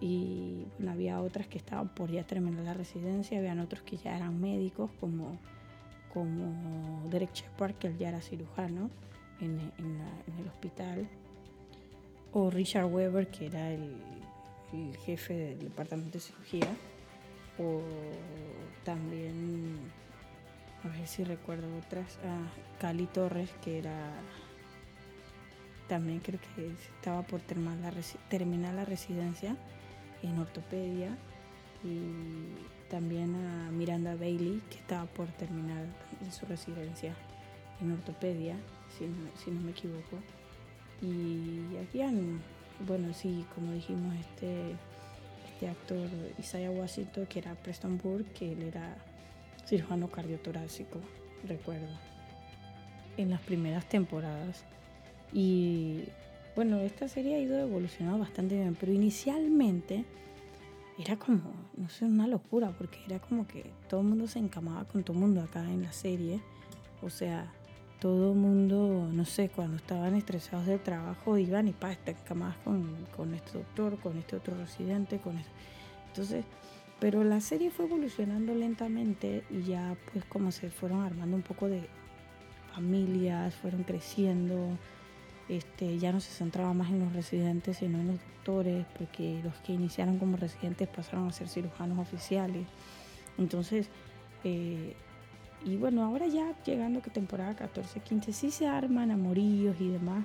y 0.00 0.66
había 0.88 1.20
otras 1.20 1.46
que 1.46 1.58
estaban 1.58 1.88
por 1.88 2.10
ya 2.10 2.24
terminar 2.24 2.64
la 2.64 2.74
residencia, 2.74 3.38
habían 3.38 3.60
otros 3.60 3.82
que 3.82 3.96
ya 3.98 4.16
eran 4.16 4.40
médicos 4.40 4.90
como, 4.98 5.38
como 6.12 7.06
Derek 7.10 7.32
Shepard, 7.34 7.74
que 7.74 7.88
él 7.88 7.98
ya 7.98 8.08
era 8.08 8.22
cirujano 8.22 8.90
en, 9.40 9.58
el 10.38 10.48
hospital, 10.48 11.06
o 12.32 12.50
Richard 12.50 12.86
Weber, 12.86 13.28
que 13.28 13.46
era 13.46 13.70
el, 13.70 13.96
jefe 15.04 15.34
del 15.34 15.58
departamento 15.58 16.12
de 16.12 16.20
cirugía, 16.20 16.68
o 17.58 17.80
también, 18.84 19.78
a 20.84 20.88
ver 20.88 21.06
si 21.06 21.24
recuerdo 21.24 21.66
otras, 21.78 22.18
Cali 22.80 23.06
Torres, 23.06 23.50
que 23.62 23.78
era 23.78 24.12
también 25.88 26.20
creo 26.20 26.38
que 26.54 26.72
estaba 26.96 27.22
por 27.22 27.40
terminar 27.40 27.76
la, 27.76 27.92
terminar 28.28 28.74
la 28.74 28.84
residencia 28.84 29.56
en 30.22 30.38
ortopedia 30.38 31.16
y 31.82 32.88
también 32.88 33.34
a 33.34 33.70
Miranda 33.72 34.14
Bailey, 34.14 34.62
que 34.70 34.76
estaba 34.76 35.06
por 35.06 35.26
terminar 35.32 35.84
su 36.30 36.46
residencia 36.46 37.14
en 37.80 37.92
ortopedia, 37.92 38.56
si 38.96 39.50
no, 39.50 39.60
me 39.60 39.70
equivoco. 39.70 40.18
Y 41.02 41.76
aquí 41.78 42.02
han, 42.02 42.40
bueno, 42.86 43.12
sí, 43.14 43.44
como 43.54 43.72
dijimos, 43.72 44.14
este, 44.16 44.76
este 45.54 45.68
actor 45.68 46.08
Isaiah 46.38 46.70
Washington, 46.70 47.26
que 47.26 47.38
era 47.38 47.54
Preston 47.54 47.98
Burke, 47.98 48.30
que 48.32 48.52
él 48.52 48.62
era 48.62 48.96
cirujano 49.70 50.08
cardiotorácico, 50.10 50.98
recuerdo, 51.46 51.86
en 53.16 53.30
las 53.30 53.40
primeras 53.40 53.88
temporadas. 53.88 54.64
Y 55.32 56.02
bueno, 56.56 56.80
esta 56.80 57.06
serie 57.06 57.36
ha 57.36 57.38
ido 57.38 57.56
evolucionando 57.56 58.18
bastante 58.18 58.56
bien, 58.56 58.76
pero 58.78 58.92
inicialmente 58.92 60.04
era 60.98 61.16
como, 61.16 61.52
no 61.76 61.88
sé, 61.88 62.04
una 62.04 62.26
locura, 62.26 62.72
porque 62.76 62.98
era 63.06 63.20
como 63.20 63.46
que 63.46 63.70
todo 63.88 64.00
el 64.00 64.08
mundo 64.08 64.26
se 64.26 64.40
encamaba 64.40 64.84
con 64.84 65.04
todo 65.04 65.14
el 65.14 65.20
mundo 65.20 65.40
acá 65.40 65.62
en 65.62 65.82
la 65.82 65.92
serie. 65.92 66.40
O 67.00 67.08
sea, 67.08 67.52
todo 68.00 68.32
el 68.32 68.38
mundo, 68.38 69.08
no 69.12 69.24
sé, 69.24 69.50
cuando 69.50 69.76
estaban 69.76 70.16
estresados 70.16 70.66
del 70.66 70.80
trabajo, 70.80 71.38
iban 71.38 71.68
y 71.68 71.72
pa, 71.72 71.94
te 71.94 72.10
encamabas 72.10 72.56
con, 72.64 73.06
con 73.16 73.34
este 73.34 73.58
doctor, 73.58 73.98
con 74.00 74.18
este 74.18 74.36
otro 74.36 74.56
residente, 74.56 75.18
con 75.18 75.38
este. 75.38 75.52
Entonces, 76.08 76.44
pero 77.00 77.24
la 77.24 77.40
serie 77.40 77.70
fue 77.70 77.86
evolucionando 77.86 78.54
lentamente 78.54 79.44
y 79.50 79.62
ya 79.62 79.96
pues 80.12 80.24
como 80.26 80.52
se 80.52 80.70
fueron 80.70 81.02
armando 81.02 81.36
un 81.36 81.42
poco 81.42 81.68
de 81.68 81.88
familias, 82.74 83.54
fueron 83.54 83.82
creciendo 83.82 84.76
este, 85.50 85.98
ya 85.98 86.12
no 86.12 86.20
se 86.20 86.30
centraba 86.30 86.72
más 86.74 86.90
en 86.90 87.00
los 87.00 87.12
residentes, 87.12 87.78
sino 87.78 87.98
en 87.98 88.06
los 88.06 88.20
doctores, 88.20 88.86
porque 88.96 89.40
los 89.42 89.52
que 89.56 89.72
iniciaron 89.72 90.16
como 90.18 90.36
residentes 90.36 90.86
pasaron 90.86 91.26
a 91.26 91.32
ser 91.32 91.48
cirujanos 91.48 91.98
oficiales. 91.98 92.68
Entonces, 93.36 93.88
eh, 94.44 94.94
y 95.64 95.76
bueno, 95.76 96.04
ahora 96.04 96.28
ya 96.28 96.54
llegando 96.64 97.02
que 97.02 97.10
temporada 97.10 97.56
14, 97.56 97.98
15, 97.98 98.32
sí 98.32 98.52
se 98.52 98.68
arman 98.68 99.10
amoríos 99.10 99.74
y 99.80 99.88
demás, 99.88 100.24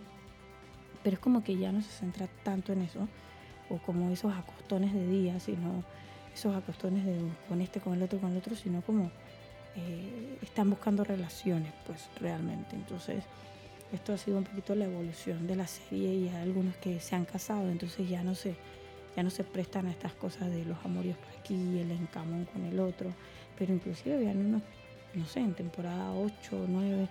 pero 1.04 1.16
es 1.16 1.20
como 1.20 1.44
que 1.44 1.58
ya 1.58 1.72
no 1.72 1.82
se 1.82 1.90
centra 1.90 2.28
tanto 2.44 2.74
en 2.74 2.84
eso, 2.84 3.08
o 3.70 3.80
como 3.80 4.12
esos 4.12 4.32
acostones 4.32 4.94
de 4.94 5.08
día, 5.08 5.40
sino 5.40 5.84
esos 6.36 6.56
acostones 6.56 7.06
de 7.06 7.18
con 7.48 7.62
este, 7.62 7.80
con 7.80 7.94
el 7.94 8.04
otro, 8.04 8.20
con 8.20 8.32
el 8.32 8.38
otro, 8.38 8.56
sino 8.56 8.82
como 8.82 9.10
eh, 9.76 10.38
están 10.42 10.70
buscando 10.70 11.04
relaciones, 11.04 11.74
pues 11.88 12.10
realmente. 12.20 12.76
Entonces, 12.76 13.24
esto 13.94 14.14
ha 14.14 14.18
sido 14.18 14.38
un 14.38 14.44
poquito 14.44 14.76
la 14.76 14.86
evolución 14.86 15.48
de 15.48 15.56
la 15.56 15.68
serie 15.68 16.14
y 16.14 16.28
hay 16.28 16.42
algunos 16.42 16.76
que 16.78 17.00
se 17.00 17.16
han 17.16 17.26
casado, 17.26 17.70
entonces 17.70 18.08
ya 18.10 18.24
no 18.24 18.36
se, 18.36 18.56
ya 19.16 19.24
no 19.24 19.30
se 19.30 19.44
prestan 19.44 19.88
a 19.88 19.92
estas 19.92 20.14
cosas 20.14 20.52
de 20.52 20.66
los 20.66 20.78
amorios 20.84 21.18
por 21.18 21.40
aquí, 21.40 21.56
el 21.80 21.92
encamón 21.92 22.46
con 22.46 22.66
el 22.66 22.80
otro, 22.80 23.14
pero 23.58 23.74
inclusive 23.74 24.16
habían 24.16 24.38
unos, 24.38 24.62
no 25.14 25.26
sé, 25.26 25.40
en 25.40 25.54
temporada 25.54 26.12
8 26.14 26.34
o 26.52 26.66
9, 26.68 27.08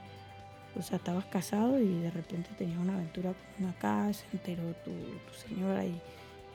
o 0.78 0.83
sea, 0.83 0.99
estabas 0.99 1.25
casado 1.26 1.81
y 1.81 2.00
de 2.00 2.11
repente 2.11 2.50
tenías 2.59 2.78
una 2.78 2.95
aventura 2.95 3.33
con 3.33 3.64
una 3.64 3.75
casa, 3.78 4.25
enteró 4.33 4.75
tu, 4.85 4.93
señora 5.49 5.87
y, 5.87 6.00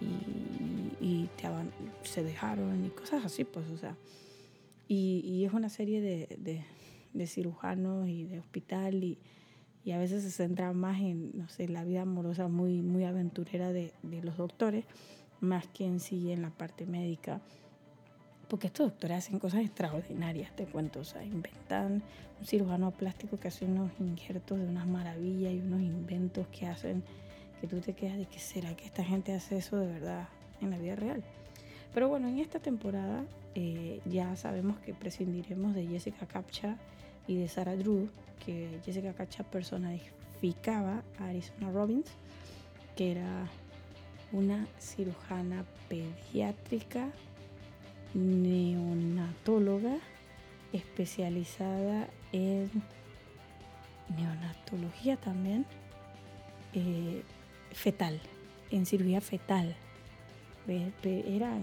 y, 0.01 1.29
se 2.03 2.23
dejaron 2.23 2.85
y 2.85 2.89
cosas 2.89 3.23
así, 3.23 3.43
pues, 3.43 3.69
o 3.69 3.77
sea, 3.77 3.95
y, 4.87 5.43
es 5.45 5.53
una 5.53 5.69
serie 5.69 6.01
de, 6.01 6.37
de, 6.39 6.65
de 7.13 7.27
cirujanos 7.27 8.07
y 8.07 8.23
de 8.23 8.39
hospital 8.39 9.03
y 9.03 9.19
y 9.83 9.91
a 9.91 9.97
veces 9.97 10.23
se 10.23 10.31
centra 10.31 10.73
más 10.73 10.99
en, 10.99 11.37
no 11.37 11.47
sé, 11.47 11.67
la 11.67 11.83
vida 11.83 12.01
amorosa 12.01 12.47
muy, 12.47 12.81
muy 12.81 13.05
aventurera 13.05 13.71
de, 13.71 13.93
de 14.03 14.21
los 14.21 14.37
doctores, 14.37 14.85
más 15.39 15.67
que 15.67 15.85
en 15.85 15.99
sí 15.99 16.31
en 16.31 16.41
la 16.41 16.49
parte 16.49 16.85
médica. 16.85 17.41
Porque 18.49 18.67
estos 18.67 18.87
doctores 18.87 19.17
hacen 19.17 19.39
cosas 19.39 19.61
extraordinarias, 19.61 20.55
te 20.55 20.65
cuento, 20.65 20.99
o 20.99 21.03
sea, 21.03 21.23
inventan 21.23 22.03
un 22.39 22.45
cirujano 22.45 22.91
plástico 22.91 23.39
que 23.39 23.47
hace 23.47 23.65
unos 23.65 23.91
injertos 23.99 24.59
de 24.59 24.65
unas 24.65 24.87
maravillas 24.87 25.53
y 25.53 25.59
unos 25.59 25.81
inventos 25.81 26.47
que 26.47 26.65
hacen 26.65 27.03
que 27.59 27.67
tú 27.67 27.79
te 27.79 27.93
quedas 27.93 28.17
de 28.17 28.25
que 28.25 28.39
será 28.39 28.75
que 28.75 28.85
esta 28.85 29.03
gente 29.03 29.33
hace 29.33 29.57
eso 29.57 29.77
de 29.77 29.87
verdad 29.87 30.27
en 30.61 30.71
la 30.71 30.77
vida 30.77 30.95
real. 30.95 31.23
Pero 31.93 32.07
bueno, 32.07 32.27
en 32.27 32.39
esta 32.39 32.59
temporada 32.59 33.25
eh, 33.55 33.99
ya 34.05 34.35
sabemos 34.35 34.79
que 34.79 34.93
prescindiremos 34.93 35.73
de 35.73 35.87
Jessica 35.87 36.25
Capcha 36.27 36.77
y 37.27 37.37
de 37.37 37.47
Sarah 37.47 37.75
Drew 37.75 38.09
que 38.45 38.79
Jessica 38.85 39.13
Cacha 39.13 39.43
personificaba 39.43 41.03
a 41.19 41.25
Arizona 41.25 41.71
Robbins, 41.71 42.09
que 42.95 43.11
era 43.11 43.47
una 44.31 44.67
cirujana 44.79 45.65
pediátrica, 45.87 47.09
neonatóloga, 48.13 49.97
especializada 50.73 52.07
en 52.31 52.69
neonatología 54.15 55.17
también, 55.17 55.65
eh, 56.73 57.23
fetal, 57.71 58.19
en 58.71 58.85
cirugía 58.85 59.21
fetal. 59.21 59.75
Era, 60.67 61.57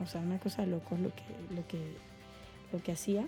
o 0.00 0.06
sea, 0.06 0.20
una 0.20 0.38
cosa 0.38 0.64
loco 0.66 0.96
lo 0.96 1.10
que, 1.10 1.54
lo 1.54 1.66
que, 1.66 1.96
lo 2.72 2.82
que 2.82 2.92
hacía 2.92 3.26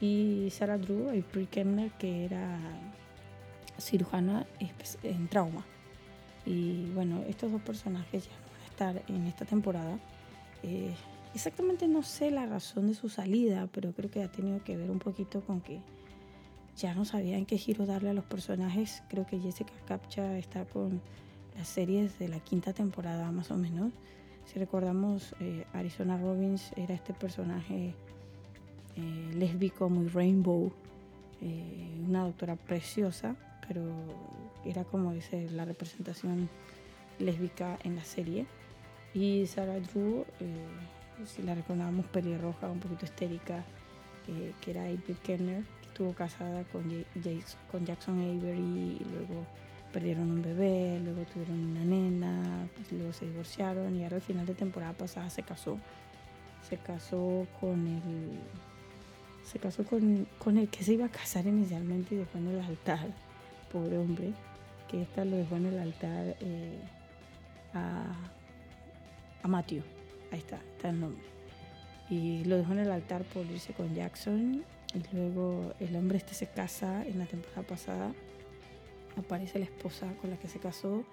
y 0.00 0.48
Sarah 0.50 0.78
Drew, 0.78 1.10
April 1.10 1.46
Kemner, 1.48 1.90
que 1.92 2.24
era 2.24 2.58
cirujana 3.78 4.46
en 5.02 5.28
trauma. 5.28 5.64
Y 6.46 6.86
bueno, 6.94 7.22
estos 7.28 7.52
dos 7.52 7.60
personajes 7.60 8.24
ya 8.24 8.32
no 8.32 8.46
van 8.50 8.62
a 8.62 8.66
estar 8.66 9.02
en 9.08 9.26
esta 9.26 9.44
temporada. 9.44 9.98
Eh, 10.62 10.94
exactamente 11.34 11.86
no 11.86 12.02
sé 12.02 12.30
la 12.30 12.46
razón 12.46 12.88
de 12.88 12.94
su 12.94 13.08
salida, 13.08 13.68
pero 13.72 13.92
creo 13.92 14.10
que 14.10 14.22
ha 14.22 14.32
tenido 14.32 14.64
que 14.64 14.76
ver 14.76 14.90
un 14.90 14.98
poquito 14.98 15.42
con 15.42 15.60
que 15.60 15.80
ya 16.76 16.94
no 16.94 17.04
sabían 17.04 17.46
qué 17.46 17.58
giro 17.58 17.86
darle 17.86 18.10
a 18.10 18.14
los 18.14 18.24
personajes. 18.24 19.02
Creo 19.08 19.26
que 19.26 19.38
Jessica 19.38 19.72
Capcha 19.86 20.38
está 20.38 20.64
con 20.64 21.00
las 21.56 21.68
series 21.68 22.18
de 22.18 22.28
la 22.28 22.40
quinta 22.40 22.72
temporada 22.72 23.30
más 23.32 23.50
o 23.50 23.56
menos. 23.56 23.92
Si 24.46 24.58
recordamos, 24.58 25.34
eh, 25.40 25.64
Arizona 25.74 26.18
Robbins 26.18 26.72
era 26.76 26.94
este 26.94 27.12
personaje 27.14 27.94
eh, 28.96 29.30
lésbico, 29.34 29.88
muy 29.88 30.08
rainbow, 30.08 30.72
eh, 31.40 32.00
una 32.04 32.24
doctora 32.24 32.56
preciosa, 32.56 33.36
pero 33.68 33.82
era 34.64 34.82
como 34.84 35.12
dice 35.12 35.48
la 35.50 35.64
representación 35.64 36.48
lésbica 37.18 37.78
en 37.84 37.94
la 37.94 38.04
serie. 38.04 38.46
Y 39.14 39.46
Sarah 39.46 39.78
Drew, 39.80 40.24
si 41.26 41.42
la 41.42 41.54
recordamos, 41.54 42.06
pelirroja, 42.06 42.68
un 42.68 42.80
poquito 42.80 43.04
histérica, 43.04 43.64
que 44.60 44.70
era 44.70 44.84
April 44.84 45.16
Kenner, 45.22 45.64
que 45.79 45.79
estuvo 46.00 46.14
casada 46.14 46.64
con, 46.72 47.84
Jackson 47.84 48.18
Avery 48.20 49.04
luego 49.12 49.44
perdieron 49.92 50.30
un 50.30 50.40
bebé, 50.40 50.98
luego 51.04 51.24
tuvieron 51.24 51.58
una 51.58 51.84
nena, 51.84 52.66
pues 52.74 52.90
luego 52.90 53.12
se 53.12 53.26
divorciaron 53.26 53.94
y 53.96 54.04
ahora 54.04 54.16
al 54.16 54.22
final 54.22 54.46
de 54.46 54.54
temporada 54.54 54.94
pasada 54.94 55.28
se 55.28 55.42
casó. 55.42 55.78
Se 56.66 56.78
casó 56.78 57.46
con 57.60 57.86
el. 57.86 58.38
Se 59.44 59.58
casó 59.58 59.84
con, 59.84 60.26
con 60.38 60.56
el 60.56 60.68
que 60.68 60.84
se 60.84 60.94
iba 60.94 61.04
a 61.04 61.10
casar 61.10 61.46
inicialmente 61.46 62.14
y 62.14 62.18
dejó 62.18 62.38
en 62.38 62.48
el 62.48 62.60
altar. 62.60 63.08
Pobre 63.70 63.98
hombre. 63.98 64.32
Que 64.88 65.02
esta 65.02 65.26
lo 65.26 65.36
dejó 65.36 65.56
en 65.56 65.66
el 65.66 65.78
altar 65.78 66.34
eh, 66.40 66.78
a, 67.74 68.04
a 69.42 69.48
Matthew. 69.48 69.82
Ahí 70.32 70.38
está, 70.38 70.56
está 70.76 70.88
el 70.88 71.00
nombre. 71.00 71.24
Y 72.08 72.44
lo 72.44 72.56
dejó 72.56 72.72
en 72.72 72.78
el 72.78 72.90
altar 72.90 73.22
por 73.24 73.44
irse 73.44 73.74
con 73.74 73.94
Jackson. 73.94 74.64
Y 74.94 75.16
luego 75.16 75.72
el 75.78 75.94
hombre 75.96 76.18
este 76.18 76.34
se 76.34 76.48
casa 76.48 77.06
en 77.06 77.18
la 77.18 77.26
temporada 77.26 77.62
pasada 77.62 78.12
aparece 79.16 79.58
la 79.58 79.66
esposa 79.66 80.12
con 80.20 80.30
la 80.30 80.38
que 80.38 80.48
se 80.48 80.58
casó, 80.58 81.04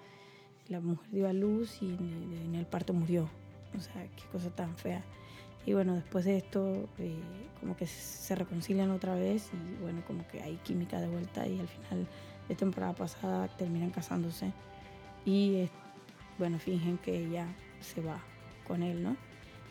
la 0.68 0.80
mujer 0.80 1.10
dio 1.10 1.28
a 1.28 1.32
luz 1.32 1.82
y 1.82 1.90
en 1.90 2.54
el 2.54 2.66
parto 2.66 2.92
murió. 2.92 3.28
O 3.76 3.80
sea, 3.80 4.06
qué 4.16 4.24
cosa 4.32 4.50
tan 4.50 4.76
fea. 4.76 5.02
Y 5.66 5.74
bueno, 5.74 5.94
después 5.94 6.24
de 6.24 6.38
esto, 6.38 6.88
eh, 6.98 7.20
como 7.60 7.76
que 7.76 7.86
se 7.86 8.34
reconcilian 8.34 8.90
otra 8.90 9.14
vez 9.14 9.50
y 9.52 9.82
bueno, 9.82 10.02
como 10.06 10.26
que 10.28 10.42
hay 10.42 10.56
química 10.64 11.00
de 11.00 11.08
vuelta 11.08 11.46
y 11.46 11.60
al 11.60 11.68
final 11.68 12.06
de 12.48 12.54
temporada 12.54 12.94
pasada 12.94 13.48
terminan 13.48 13.90
casándose. 13.90 14.52
Y 15.24 15.68
bueno, 16.38 16.58
fingen 16.58 16.98
que 16.98 17.26
ella 17.26 17.46
se 17.80 18.00
va 18.00 18.18
con 18.66 18.82
él, 18.82 19.02
¿no? 19.02 19.16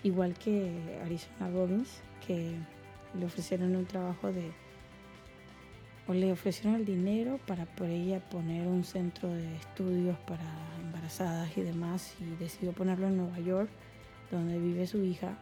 Igual 0.03 0.35
que 0.35 0.99
Arizona 1.03 1.49
Robbins, 1.49 2.01
que 2.25 2.55
le 3.17 3.25
ofrecieron 3.25 3.75
un 3.75 3.85
trabajo 3.85 4.31
de 4.31 4.51
o 6.07 6.13
le 6.13 6.31
ofrecieron 6.31 6.75
el 6.75 6.85
dinero 6.85 7.37
para 7.45 7.65
por 7.65 7.87
ella 7.89 8.21
poner 8.29 8.65
un 8.65 8.85
centro 8.85 9.29
de 9.29 9.57
estudios 9.57 10.17
para 10.19 10.45
embarazadas 10.81 11.57
y 11.57 11.61
demás 11.61 12.15
y 12.21 12.35
decidió 12.41 12.71
ponerlo 12.71 13.07
en 13.07 13.17
Nueva 13.17 13.39
York, 13.39 13.69
donde 14.31 14.57
vive 14.57 14.87
su 14.87 15.03
hija 15.03 15.37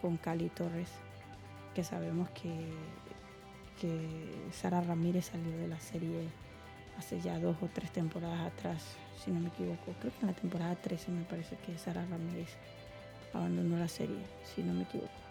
con 0.00 0.16
Cali 0.16 0.50
Torres, 0.50 0.90
que 1.74 1.82
sabemos 1.82 2.30
que, 2.30 2.52
que 3.80 4.50
Sara 4.52 4.80
Ramírez 4.82 5.26
salió 5.26 5.56
de 5.56 5.66
la 5.66 5.80
serie 5.80 6.28
hace 6.96 7.20
ya 7.20 7.40
dos 7.40 7.56
o 7.60 7.68
tres 7.74 7.90
temporadas 7.90 8.52
atrás, 8.52 8.96
si 9.16 9.32
no 9.32 9.40
me 9.40 9.48
equivoco. 9.48 9.94
Creo 9.98 10.12
que 10.12 10.20
en 10.20 10.28
la 10.28 10.34
temporada 10.34 10.76
13 10.76 11.10
me 11.10 11.24
parece 11.24 11.56
que 11.56 11.76
Sara 11.76 12.06
Ramírez 12.06 12.50
abandonó 13.32 13.76
la 13.78 13.88
serie, 13.88 14.22
si 14.44 14.62
no 14.62 14.74
me 14.74 14.84
equivoco. 14.84 15.23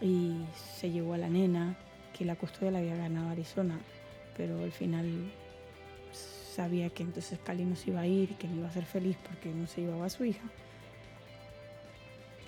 Y 0.00 0.44
se 0.78 0.90
llevó 0.90 1.14
a 1.14 1.18
la 1.18 1.28
nena, 1.28 1.76
que 2.16 2.24
la 2.24 2.36
custodia 2.36 2.70
la 2.70 2.78
había 2.78 2.96
ganado 2.96 3.30
Arizona, 3.30 3.78
pero 4.36 4.62
al 4.62 4.72
final 4.72 5.30
sabía 6.12 6.90
que 6.90 7.02
entonces 7.02 7.38
Cali 7.38 7.64
no 7.64 7.76
se 7.76 7.90
iba 7.90 8.00
a 8.00 8.06
ir 8.06 8.32
y 8.32 8.34
que 8.34 8.48
no 8.48 8.56
iba 8.56 8.68
a 8.68 8.72
ser 8.72 8.84
feliz 8.84 9.16
porque 9.22 9.50
no 9.50 9.66
se 9.66 9.82
llevaba 9.82 10.06
a 10.06 10.10
su 10.10 10.24
hija. 10.24 10.42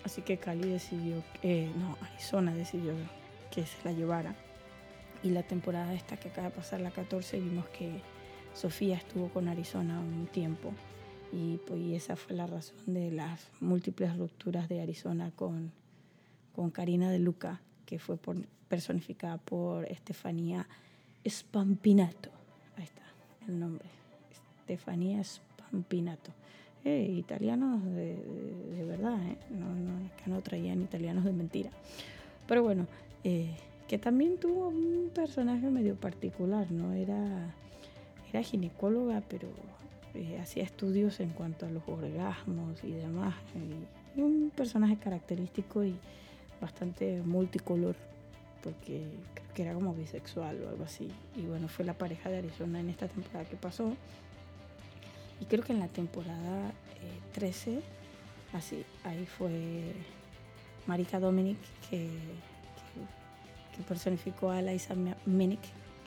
Así 0.05 0.23
que 0.23 0.37
Cali 0.37 0.69
decidió, 0.69 1.23
eh, 1.43 1.71
no, 1.77 1.97
Arizona 2.01 2.55
decidió 2.55 2.95
que 3.51 3.65
se 3.65 3.77
la 3.85 3.93
llevara. 3.93 4.35
Y 5.23 5.31
la 5.31 5.45
temporada 5.45 5.95
esta 5.95 6.17
que 6.17 6.29
acaba 6.29 6.49
de 6.49 6.55
pasar, 6.55 6.81
la 6.81 6.91
14, 6.91 7.39
vimos 7.39 7.67
que 7.69 8.01
Sofía 8.55 8.97
estuvo 8.97 9.29
con 9.29 9.49
Arizona 9.49 10.01
un 10.01 10.27
tiempo. 10.27 10.73
Y, 11.33 11.59
pues, 11.67 11.81
esa 11.93 12.17
fue 12.17 12.35
la 12.35 12.47
razón 12.47 12.77
de 12.87 13.13
las 13.13 13.49
múltiples 13.61 14.17
rupturas 14.17 14.69
de 14.69 14.83
Arizona 14.83 15.31
con, 15.37 15.73
con 16.55 16.71
Karina 16.71 17.11
de 17.11 17.19
Luca, 17.19 17.61
que 17.87 17.99
fue 17.99 18.17
por, 18.17 18.37
personificada 18.69 19.39
por 19.39 19.85
Estefanía 19.87 20.67
Spampinato. 21.29 22.31
Ahí 22.77 22.85
está 22.85 23.03
el 23.49 23.59
nombre. 23.59 23.87
Estefanía 24.61 25.23
Spampinato. 25.25 26.33
Eh, 26.85 27.15
italianos 27.17 27.85
de, 27.85 28.85
verdad, 28.87 29.17
eh. 29.29 29.37
no, 29.51 29.73
no, 29.75 30.11
no 30.27 30.41
traían 30.43 30.83
italianos 30.83 31.25
de 31.25 31.33
mentira. 31.33 31.71
Pero 32.49 32.63
bueno, 32.63 32.87
eh, 33.25 33.55
que 33.89 33.99
también 33.99 34.39
tuvo 34.39 34.69
un 34.69 35.11
personaje 35.15 35.69
medio 35.69 35.95
particular, 35.95 36.71
¿no? 36.73 36.93
Era, 36.93 37.55
era 38.31 38.43
ginecóloga, 38.43 39.23
pero 39.29 39.49
eh, 40.15 40.39
hacía 40.41 40.65
estudios 40.65 41.21
en 41.21 41.31
cuanto 41.31 41.67
a 41.67 41.71
los 41.71 41.87
orgasmos 41.87 42.83
y 42.83 42.93
demás. 42.93 43.35
y 44.17 44.21
un 44.21 44.51
personaje 44.55 44.97
característico 44.97 45.85
y 45.85 45.95
bastante 46.63 47.21
multicolor 47.23 47.97
porque 48.63 49.05
creo 49.35 49.55
que 49.55 49.63
era 49.63 49.75
como 49.75 49.93
bisexual 49.93 50.63
o 50.63 50.69
algo 50.69 50.85
así. 50.85 51.11
Y 51.37 51.43
bueno, 51.43 51.69
fue 51.69 51.85
la 51.85 51.95
pareja 51.95 52.31
de 52.31 52.39
Arizona 52.39 52.81
en 52.81 52.89
esta 52.89 53.09
temporada 53.09 53.45
que 53.45 53.57
pasó. 53.57 53.95
Y 55.41 55.45
creo 55.47 55.65
que 55.65 55.73
en 55.73 55.81
la 55.81 55.89
temporada 55.89 56.73
13, 57.35 57.73
eh, 57.73 57.83
así, 58.53 58.85
ahí 59.03 59.27
fue 59.27 59.93
Marika 60.87 61.19
Dominic 61.19 61.59
que, 61.91 62.09
que, 63.77 63.83
personificó 63.83 64.51
a 64.51 64.63
Liza 64.63 64.95
Minnick, 65.27 65.61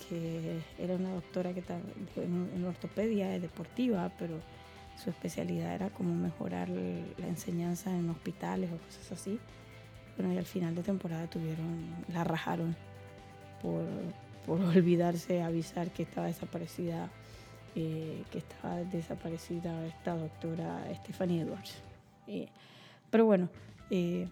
que 0.08 0.62
era 0.80 0.96
una 0.96 1.14
doctora 1.14 1.54
que 1.54 1.60
estaba 1.60 1.82
en, 2.16 2.50
en 2.56 2.64
ortopedia 2.64 3.38
deportiva, 3.40 4.10
pero 4.18 4.40
su 5.04 5.10
especialidad 5.10 5.76
era 5.76 5.90
como 5.90 6.16
mejorar 6.16 6.70
la 6.70 7.28
enseñanza 7.28 7.92
en 7.92 8.10
hospitales 8.10 8.70
o 8.72 8.78
cosas 8.78 9.12
así. 9.12 9.40
Bueno, 10.18 10.34
y 10.34 10.38
al 10.38 10.46
final 10.46 10.76
de 10.76 10.84
temporada 10.84 11.28
tuvieron, 11.28 11.94
la 12.14 12.24
rajaron 12.24 12.76
por, 13.62 13.84
por 14.46 14.62
olvidarse 14.76 15.42
avisar 15.42 15.92
que 15.92 16.04
estaba 16.04 16.28
desaparecida, 16.28 17.10
eh, 17.76 18.24
que 18.32 18.38
estaba 18.38 18.78
desaparecida 18.84 19.86
esta 19.86 20.16
doctora 20.16 20.84
Stephanie 20.96 21.42
Edwards. 21.42 21.76
Eh, 22.28 22.48
pero 23.10 23.26
bueno, 23.26 23.50
eh, 23.90 24.28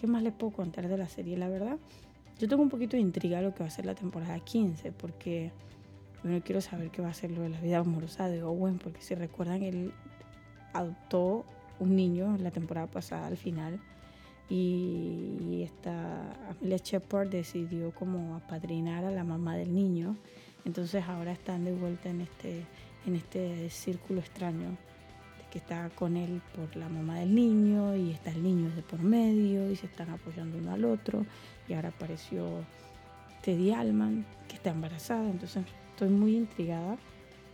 ¿qué 0.00 0.06
más 0.06 0.22
les 0.22 0.32
puedo 0.32 0.52
contar 0.52 0.88
de 0.88 0.98
la 0.98 1.08
serie? 1.08 1.36
La 1.36 1.48
verdad, 1.48 1.78
yo 2.38 2.48
tengo 2.48 2.62
un 2.62 2.68
poquito 2.68 2.96
de 2.96 3.02
intriga 3.02 3.40
lo 3.40 3.54
que 3.54 3.60
va 3.60 3.68
a 3.68 3.70
ser 3.70 3.86
la 3.86 3.94
temporada 3.94 4.38
15, 4.40 4.92
porque 4.92 5.52
bueno, 6.22 6.40
quiero 6.44 6.60
saber 6.60 6.90
qué 6.90 7.02
va 7.02 7.08
a 7.08 7.14
ser 7.14 7.30
lo 7.30 7.42
de 7.42 7.50
la 7.50 7.60
vida 7.60 7.78
amorosa 7.78 8.28
de 8.28 8.42
Owen, 8.42 8.78
porque 8.78 9.00
si 9.00 9.14
recuerdan, 9.14 9.62
él 9.62 9.92
adoptó 10.72 11.44
un 11.78 11.96
niño 11.96 12.36
la 12.38 12.50
temporada 12.50 12.86
pasada 12.86 13.26
al 13.26 13.36
final 13.36 13.80
y 14.48 15.62
esta 15.62 16.32
Amelia 16.50 16.76
Shepard 16.76 17.28
decidió 17.28 17.92
como 17.92 18.36
apadrinar 18.36 19.04
a 19.04 19.10
la 19.10 19.24
mamá 19.24 19.56
del 19.56 19.74
niño. 19.74 20.16
Entonces 20.64 21.04
ahora 21.06 21.32
están 21.32 21.64
de 21.64 21.72
vuelta 21.72 22.08
en 22.08 22.22
este, 22.22 22.64
en 23.06 23.16
este 23.16 23.68
círculo 23.70 24.20
extraño 24.20 24.76
que 25.50 25.58
está 25.58 25.88
con 25.90 26.16
él 26.16 26.42
por 26.56 26.74
la 26.76 26.88
mamá 26.88 27.20
del 27.20 27.34
niño 27.34 27.94
y 27.94 28.10
está 28.10 28.30
el 28.30 28.42
niño 28.42 28.70
de 28.74 28.82
por 28.82 29.00
medio 29.00 29.70
y 29.70 29.76
se 29.76 29.86
están 29.86 30.10
apoyando 30.10 30.58
uno 30.58 30.72
al 30.72 30.84
otro. 30.84 31.24
Y 31.68 31.74
ahora 31.74 31.90
apareció 31.90 32.64
Teddy 33.42 33.72
Alman 33.72 34.26
que 34.48 34.56
está 34.56 34.70
embarazada. 34.70 35.30
Entonces 35.30 35.64
estoy 35.90 36.08
muy 36.08 36.36
intrigada 36.36 36.96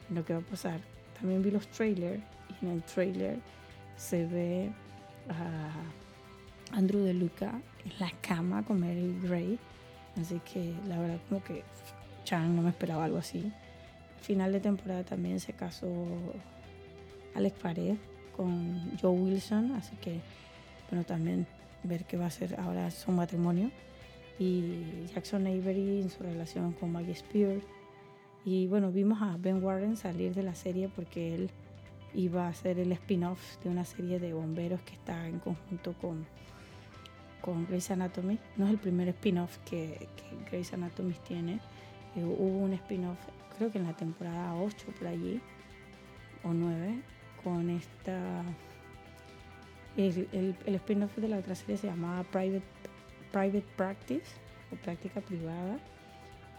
en 0.09 0.15
lo 0.15 0.25
que 0.25 0.33
va 0.33 0.39
a 0.39 0.43
pasar. 0.43 0.81
También 1.19 1.43
vi 1.43 1.51
los 1.51 1.69
trailers 1.69 2.23
y 2.49 2.65
en 2.65 2.73
el 2.73 2.83
trailer 2.85 3.39
se 3.97 4.27
ve 4.27 4.71
a 5.29 5.71
Andrew 6.73 7.03
de 7.03 7.15
Luca 7.15 7.61
en 7.85 7.93
la 7.99 8.11
cama 8.21 8.63
con 8.65 8.81
Mary 8.81 9.17
Gray. 9.23 9.59
Así 10.21 10.41
que 10.53 10.75
la 10.89 10.99
verdad 10.99 11.19
como 11.29 11.43
que 11.43 11.63
Chan 12.25 12.55
no 12.55 12.63
me 12.63 12.71
esperaba 12.71 13.05
algo 13.05 13.19
así. 13.19 13.53
Final 14.21 14.53
de 14.53 14.61
temporada 14.61 15.05
también 15.05 15.41
se 15.41 15.53
casó 15.53 15.89
Alex 17.35 17.59
Pared 17.59 17.97
con 18.37 18.97
Joe 19.01 19.11
Wilson, 19.13 19.73
así 19.73 19.97
que 19.97 20.21
bueno 20.91 21.05
también 21.05 21.47
ver 21.83 22.05
qué 22.05 22.17
va 22.17 22.27
a 22.27 22.31
ser 22.31 22.59
ahora 22.61 22.91
su 22.91 23.13
matrimonio. 23.13 23.71
y 24.39 25.07
Jackson 25.15 25.47
Avery 25.47 26.01
en 26.01 26.09
su 26.11 26.23
relación 26.23 26.73
con 26.73 26.93
Maggie 26.93 27.13
Spears. 27.13 27.63
Y 28.45 28.67
bueno, 28.69 28.91
vimos 28.91 29.21
a 29.21 29.37
Ben 29.37 29.63
Warren 29.63 29.97
salir 29.99 30.35
de 30.35 30.43
la 30.43 30.55
serie 30.55 30.89
porque 30.89 31.35
él 31.35 31.51
iba 32.15 32.49
a 32.49 32.55
ser 32.55 32.79
el 32.79 32.91
spin-off 32.93 33.63
de 33.63 33.71
una 33.71 33.85
serie 33.85 34.19
de 34.19 34.33
bomberos 34.33 34.81
que 34.83 34.95
está 34.95 35.29
en 35.29 35.39
conjunto 35.41 35.93
con, 36.01 36.27
con 37.41 37.67
Grey's 37.67 37.91
Anatomy. 37.91 38.39
No 38.57 38.67
es 38.67 38.73
el 38.73 38.79
primer 38.79 39.09
spin-off 39.09 39.59
que, 39.59 40.09
que 40.17 40.51
Grey's 40.51 40.73
Anatomy 40.73 41.15
tiene. 41.27 41.61
Eh, 42.17 42.25
hubo 42.25 42.59
un 42.59 42.73
spin-off, 42.73 43.19
creo 43.57 43.71
que 43.71 43.79
en 43.79 43.87
la 43.87 43.97
temporada 43.97 44.55
8 44.55 44.87
por 44.99 45.07
allí, 45.09 45.41
o 46.43 46.53
9, 46.53 47.03
con 47.43 47.71
esta... 47.71 48.43
El, 49.97 50.57
el, 50.67 50.75
spin-off 50.77 51.17
de 51.17 51.29
la 51.29 51.39
otra 51.39 51.55
serie 51.55 51.77
se 51.77 51.89
llamaba 51.89 52.23
Private, 52.25 52.63
Private 53.33 53.67
Practice 53.77 54.27
o 54.73 54.77
práctica 54.77 55.21
privada 55.21 55.79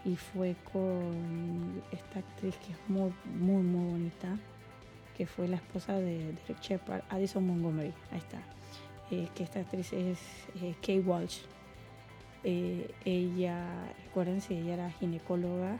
y 0.04 0.16
fue 0.16 0.56
con 0.72 1.82
esta 1.92 2.18
actriz 2.18 2.56
que 2.58 2.72
es 2.72 2.78
muy, 2.88 3.12
muy, 3.38 3.62
muy 3.62 3.90
bonita, 3.90 4.36
que 5.16 5.26
fue 5.26 5.48
la 5.48 5.56
esposa 5.56 5.94
de 5.94 6.32
Derek 6.32 6.60
Shepard, 6.60 7.02
Addison 7.08 7.46
Montgomery, 7.46 7.92
ahí 8.10 8.18
está, 8.18 8.42
eh, 9.12 9.28
que 9.34 9.44
esta 9.44 9.60
actriz 9.60 9.92
es 9.92 10.18
eh, 10.60 10.74
Kay 10.84 11.00
Walsh. 11.00 11.40
Eh, 12.44 12.90
ella, 13.04 13.66
si 14.40 14.54
ella 14.54 14.74
era 14.74 14.90
ginecóloga 14.90 15.78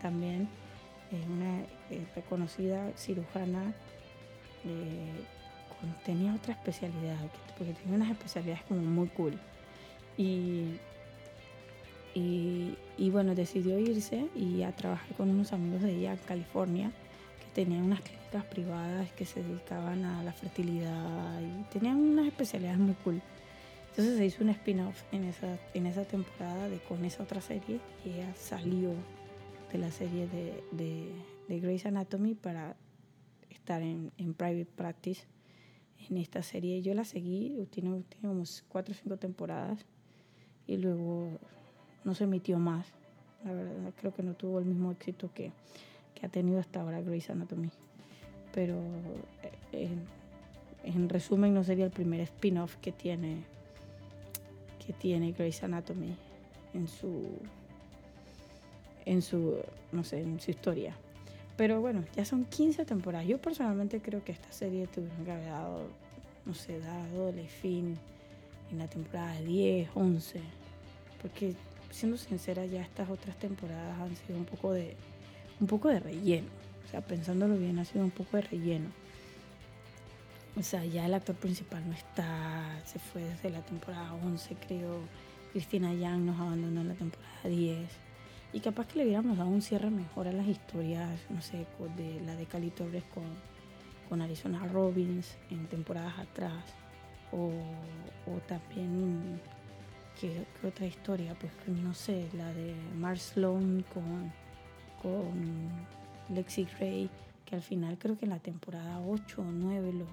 también, 0.00 0.48
una 1.28 1.64
reconocida 2.14 2.92
cirujana, 2.96 3.74
tenía 6.04 6.34
otra 6.34 6.52
especialidad, 6.52 7.18
porque 7.58 7.72
tenía 7.72 7.96
unas 7.96 8.10
especialidades 8.10 8.62
como 8.64 8.82
muy 8.82 9.08
cool. 9.08 9.36
Y 10.16 10.78
y, 12.14 13.10
bueno, 13.10 13.34
decidió 13.34 13.78
irse 13.78 14.26
y 14.34 14.62
a 14.62 14.72
trabajar 14.72 15.16
con 15.16 15.30
unos 15.30 15.52
amigos 15.52 15.82
de 15.82 15.92
ella 15.92 16.12
en 16.12 16.18
California, 16.18 16.90
tenían 17.64 17.82
unas 17.84 18.00
clínicas 18.00 18.42
privadas 18.46 19.12
que 19.12 19.26
se 19.26 19.42
dedicaban 19.42 20.02
a 20.06 20.22
la 20.22 20.32
fertilidad 20.32 21.42
y 21.42 21.62
tenían 21.64 21.96
unas 21.96 22.26
especialidades 22.28 22.78
muy 22.78 22.94
cool. 23.04 23.20
Entonces 23.90 24.16
se 24.16 24.24
hizo 24.24 24.42
un 24.42 24.48
spin-off 24.48 25.02
en 25.12 25.24
esa, 25.24 25.58
en 25.74 25.84
esa 25.84 26.06
temporada 26.06 26.70
de, 26.70 26.78
con 26.78 27.04
esa 27.04 27.22
otra 27.22 27.42
serie 27.42 27.78
y 28.02 28.12
ella 28.12 28.34
salió 28.34 28.94
de 29.70 29.78
la 29.78 29.90
serie 29.90 30.26
de, 30.28 30.64
de, 30.72 31.12
de 31.48 31.60
Grey's 31.60 31.84
Anatomy 31.84 32.34
para 32.34 32.76
estar 33.50 33.82
en, 33.82 34.10
en, 34.16 34.32
Private 34.32 34.70
Practice 34.74 35.24
en 36.08 36.16
esta 36.16 36.42
serie. 36.42 36.80
Yo 36.80 36.94
la 36.94 37.04
seguí, 37.04 37.68
tiene, 37.70 38.04
tiene 38.08 38.28
como 38.28 38.44
cuatro 38.68 38.94
o 38.94 38.96
cinco 38.96 39.18
temporadas 39.18 39.84
y 40.66 40.78
luego 40.78 41.38
no 42.04 42.14
se 42.14 42.24
emitió 42.24 42.58
más. 42.58 42.86
La 43.44 43.52
verdad, 43.52 43.92
creo 44.00 44.14
que 44.14 44.22
no 44.22 44.32
tuvo 44.32 44.60
el 44.60 44.64
mismo 44.64 44.92
éxito 44.92 45.30
que, 45.34 45.52
ha 46.22 46.28
tenido 46.28 46.58
hasta 46.60 46.80
ahora 46.80 47.00
Grey's 47.00 47.30
Anatomy. 47.30 47.70
Pero 48.52 48.76
eh, 49.72 49.88
en, 50.84 51.08
resumen, 51.08 51.54
no 51.54 51.64
sería 51.64 51.84
el 51.84 51.90
primer 51.90 52.20
spin-off 52.20 52.76
que 52.76 52.92
tiene, 52.92 53.44
que 54.84 54.92
tiene 54.92 55.32
Grey's 55.32 55.62
Anatomy 55.62 56.14
en 56.74 56.88
su, 56.88 57.38
en 59.04 59.22
su, 59.22 59.56
no 59.92 60.04
sé, 60.04 60.20
en 60.20 60.40
su 60.40 60.50
historia. 60.50 60.96
Pero 61.56 61.80
bueno, 61.80 62.04
ya 62.16 62.24
son 62.24 62.44
15 62.44 62.84
temporadas. 62.84 63.26
Yo 63.26 63.38
personalmente 63.38 64.00
creo 64.00 64.24
que 64.24 64.32
esta 64.32 64.50
serie 64.50 64.86
tuvieron 64.86 65.24
que 65.24 65.30
haber 65.30 65.46
dado, 65.46 65.82
no 66.46 66.54
sé, 66.54 66.80
dado 66.80 67.28
el 67.28 67.46
fin 67.46 67.96
en 68.72 68.78
la 68.78 68.88
temporada 68.88 69.38
10, 69.42 69.90
11. 69.94 70.40
Porque 71.20 71.54
siendo 71.90 72.16
sincera, 72.16 72.64
ya 72.64 72.80
estas 72.80 73.10
otras 73.10 73.36
temporadas 73.38 73.98
han 74.00 74.16
sido 74.16 74.38
un 74.38 74.46
poco 74.46 74.72
de, 74.72 74.96
un 75.60 75.66
poco 75.66 75.88
de 75.88 76.00
relleno. 76.00 76.48
O 76.86 76.90
sea, 76.90 77.00
pensándolo 77.00 77.56
bien, 77.56 77.78
ha 77.78 77.84
sido 77.84 78.04
un 78.04 78.10
poco 78.10 78.36
de 78.36 78.42
relleno. 78.42 78.88
O 80.56 80.62
sea, 80.62 80.84
ya 80.84 81.06
el 81.06 81.14
actor 81.14 81.36
principal 81.36 81.86
no 81.88 81.94
está, 81.94 82.80
se 82.84 82.98
fue 82.98 83.22
desde 83.22 83.50
la 83.50 83.60
temporada 83.60 84.12
11, 84.14 84.56
creo. 84.66 84.98
Cristina 85.52 85.92
Yang 85.92 86.26
nos 86.26 86.40
abandonó 86.40 86.80
en 86.80 86.88
la 86.88 86.94
temporada 86.94 87.48
10. 87.48 87.88
Y 88.52 88.60
capaz 88.60 88.86
que 88.88 88.98
le 88.98 89.04
hubiéramos 89.04 89.38
dado 89.38 89.48
un 89.48 89.62
cierre 89.62 89.90
mejor 89.90 90.26
a 90.26 90.32
las 90.32 90.46
historias, 90.46 91.20
no 91.28 91.40
sé, 91.40 91.66
de 91.96 92.20
la 92.22 92.34
de 92.34 92.46
Cali 92.46 92.70
Torres 92.70 93.04
con, 93.14 93.24
con 94.08 94.20
Arizona 94.22 94.66
Robbins 94.66 95.36
en 95.50 95.66
temporadas 95.66 96.18
atrás. 96.18 96.64
O, 97.32 97.52
o 98.26 98.38
también 98.48 99.40
¿Qué, 100.20 100.44
otra 100.66 100.84
historia? 100.84 101.34
Pues 101.34 101.52
no 101.66 101.94
sé, 101.94 102.28
la 102.36 102.52
de 102.52 102.74
Mark 102.94 103.18
Sloan 103.18 103.84
con, 103.94 104.30
con 105.02 105.68
Lexi 106.34 106.66
Gray, 106.78 107.10
que 107.44 107.56
al 107.56 107.62
final 107.62 107.98
creo 107.98 108.16
que 108.18 108.24
en 108.26 108.30
la 108.30 108.38
temporada 108.38 109.00
8 109.00 109.40
o 109.40 109.44
9 109.44 109.92
los, 109.92 110.08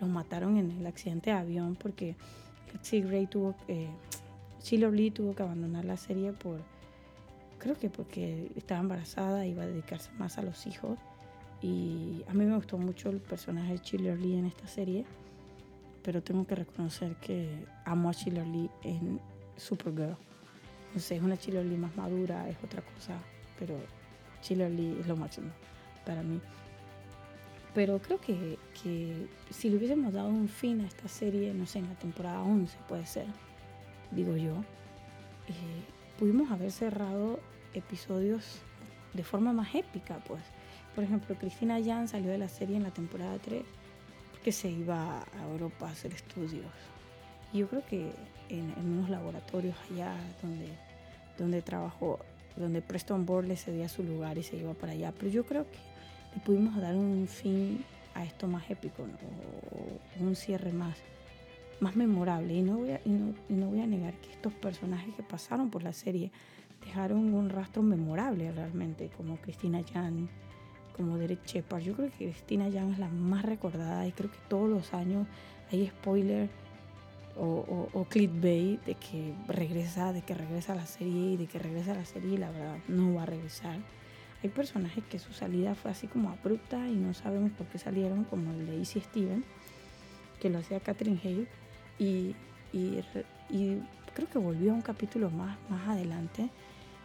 los 0.00 0.08
mataron 0.08 0.56
en 0.56 0.70
el 0.70 0.86
accidente 0.86 1.30
de 1.30 1.36
avión 1.36 1.76
porque 1.76 2.16
Lexi 2.72 3.00
Gray 3.02 3.26
tuvo 3.26 3.54
que, 3.66 3.88
Sheila 4.62 4.90
Lee 4.90 5.10
tuvo 5.10 5.34
que 5.34 5.42
abandonar 5.42 5.84
la 5.84 5.96
serie 5.96 6.32
por, 6.32 6.60
creo 7.58 7.78
que 7.78 7.88
porque 7.88 8.50
estaba 8.56 8.80
embarazada, 8.80 9.46
iba 9.46 9.62
a 9.62 9.66
dedicarse 9.66 10.10
más 10.18 10.38
a 10.38 10.42
los 10.42 10.66
hijos. 10.66 10.98
Y 11.62 12.22
a 12.28 12.34
mí 12.34 12.44
me 12.44 12.56
gustó 12.56 12.76
mucho 12.76 13.08
el 13.10 13.20
personaje 13.20 13.72
de 13.72 13.78
Sheila 13.78 14.14
Lee 14.14 14.36
en 14.36 14.46
esta 14.46 14.66
serie, 14.66 15.04
pero 16.02 16.22
tengo 16.22 16.46
que 16.46 16.54
reconocer 16.56 17.14
que 17.16 17.64
amo 17.84 18.10
a 18.10 18.12
Sheila 18.12 18.44
Lee 18.44 18.68
en 18.82 19.20
Supergirl. 19.56 20.16
No 20.94 21.00
sé, 21.00 21.16
es 21.16 21.22
una 21.22 21.36
Chiloli 21.36 21.76
más 21.76 21.96
madura, 21.96 22.48
es 22.48 22.56
otra 22.64 22.82
cosa, 22.82 23.18
pero 23.58 23.76
Chiloli 24.46 24.98
es 25.00 25.06
lo 25.08 25.16
máximo 25.16 25.48
para 26.04 26.22
mí. 26.22 26.40
Pero 27.74 27.98
creo 27.98 28.20
que, 28.20 28.58
que, 28.80 29.26
si 29.50 29.68
le 29.68 29.76
hubiésemos 29.76 30.12
dado 30.12 30.28
un 30.28 30.48
fin 30.48 30.80
a 30.80 30.86
esta 30.86 31.08
serie, 31.08 31.52
no 31.52 31.66
sé, 31.66 31.80
en 31.80 31.88
la 31.88 31.98
temporada 31.98 32.40
11 32.42 32.78
puede 32.88 33.04
ser, 33.06 33.26
digo 34.12 34.36
yo, 34.36 34.54
eh, 35.48 35.82
pudimos 36.18 36.50
haber 36.50 36.70
cerrado 36.70 37.40
episodios 37.74 38.60
de 39.12 39.24
forma 39.24 39.52
más 39.52 39.74
épica, 39.74 40.18
pues. 40.26 40.42
Por 40.94 41.04
ejemplo, 41.04 41.34
Cristina 41.34 41.78
Jan 41.84 42.08
salió 42.08 42.30
de 42.30 42.38
la 42.38 42.48
serie 42.48 42.76
en 42.76 42.84
la 42.84 42.90
temporada 42.90 43.36
3 43.38 43.62
porque 44.30 44.52
se 44.52 44.70
iba 44.70 45.20
a 45.20 45.44
Europa 45.50 45.88
a 45.88 45.90
hacer 45.90 46.14
estudios. 46.14 46.72
Y 47.52 47.58
yo 47.58 47.68
creo 47.68 47.84
que 47.84 48.12
en, 48.48 48.72
unos 48.78 49.10
laboratorios 49.10 49.76
allá 49.90 50.16
donde, 50.40 50.68
donde 51.36 51.62
trabajó, 51.62 52.20
donde 52.56 52.82
Preston 52.82 53.26
Board 53.26 53.46
le 53.46 53.56
cedía 53.56 53.88
su 53.88 54.02
lugar 54.02 54.38
y 54.38 54.42
se 54.42 54.56
iba 54.56 54.74
para 54.74 54.92
allá. 54.92 55.12
Pero 55.18 55.30
yo 55.30 55.44
creo 55.44 55.64
que 55.70 55.78
le 56.34 56.40
pudimos 56.42 56.76
dar 56.76 56.96
un 56.96 57.26
fin 57.28 57.84
a 58.14 58.24
esto 58.24 58.46
más 58.46 58.70
épico, 58.70 59.02
o 59.02 60.24
un 60.24 60.36
cierre 60.36 60.72
más, 60.72 60.96
más 61.80 61.96
memorable. 61.96 62.54
Y 62.54 62.62
no, 62.62 62.78
voy 62.78 62.90
a, 62.92 63.00
y 63.04 63.10
no, 63.10 63.34
no 63.48 63.66
voy 63.68 63.80
a 63.80 63.86
negar 63.86 64.14
que 64.14 64.30
estos 64.30 64.52
personajes 64.54 65.14
que 65.14 65.22
pasaron 65.22 65.70
por 65.70 65.82
la 65.82 65.92
serie 65.92 66.30
dejaron 66.84 67.34
un 67.34 67.50
rastro 67.50 67.82
memorable 67.82 68.50
realmente, 68.52 69.10
como 69.16 69.36
Cristina 69.36 69.82
Jan, 69.92 70.28
como 70.96 71.18
Derek 71.18 71.44
Shepard. 71.44 71.82
Yo 71.82 71.94
creo 71.94 72.10
que 72.10 72.30
Cristina 72.30 72.70
Jan 72.72 72.92
es 72.92 72.98
la 72.98 73.08
más 73.08 73.44
recordada 73.44 74.06
y 74.06 74.12
creo 74.12 74.30
que 74.30 74.38
todos 74.48 74.68
los 74.68 74.94
años 74.94 75.26
hay 75.70 75.88
spoilers 75.88 76.50
o, 77.38 77.88
o, 77.92 78.04
clickbait 78.04 78.82
de 78.84 78.94
que 78.94 79.34
regresa, 79.46 80.12
de 80.12 80.22
que 80.22 80.34
regresa 80.34 80.72
a 80.72 80.76
la 80.76 80.86
serie 80.86 81.32
y 81.32 81.36
de 81.36 81.46
que 81.46 81.58
regresa 81.58 81.92
a 81.92 81.96
la 81.96 82.04
serie 82.04 82.38
la 82.38 82.50
verdad 82.50 82.78
no 82.88 83.14
va 83.14 83.24
a 83.24 83.26
regresar. 83.26 83.78
Hay 84.42 84.50
personajes 84.50 85.04
que 85.04 85.18
su 85.18 85.32
salida 85.32 85.74
fue 85.74 85.90
así 85.90 86.06
como 86.06 86.30
abrupta 86.30 86.88
y 86.88 86.94
no 86.94 87.14
sabemos 87.14 87.52
por 87.52 87.66
qué 87.66 87.78
salieron, 87.78 88.24
como 88.24 88.52
el 88.52 88.66
de 88.66 88.78
Easy 88.78 89.00
Steven, 89.00 89.44
que 90.40 90.50
lo 90.50 90.58
hacía 90.58 90.80
Catherine 90.80 91.20
Hale, 91.22 91.46
y, 91.98 92.34
y, 92.72 93.02
creo 94.14 94.28
que 94.30 94.38
volvió 94.38 94.72
a 94.72 94.74
un 94.74 94.82
capítulo 94.82 95.30
más, 95.30 95.58
más 95.68 95.88
adelante 95.88 96.48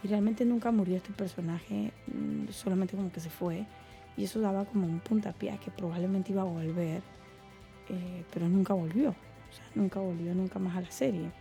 y 0.03 0.07
realmente 0.07 0.45
nunca 0.45 0.71
murió 0.71 0.97
este 0.97 1.11
personaje, 1.11 1.91
mm, 2.07 2.51
solamente 2.51 2.95
como 2.95 3.11
que 3.11 3.19
se 3.19 3.29
fue 3.29 3.65
y 4.17 4.25
eso 4.25 4.39
daba 4.39 4.65
como 4.65 4.85
un 4.87 4.99
puntapié 4.99 5.57
que 5.63 5.71
probablemente 5.71 6.31
iba 6.31 6.41
a 6.41 6.45
volver, 6.45 7.01
eh, 7.89 8.23
pero 8.33 8.47
nunca 8.47 8.73
volvió. 8.73 9.15
Nunca 9.75 9.99
volvió 9.99 10.33
nunca 10.33 10.59
más 10.59 10.75
a 10.77 10.81
la 10.81 10.91
serie. 10.91 11.31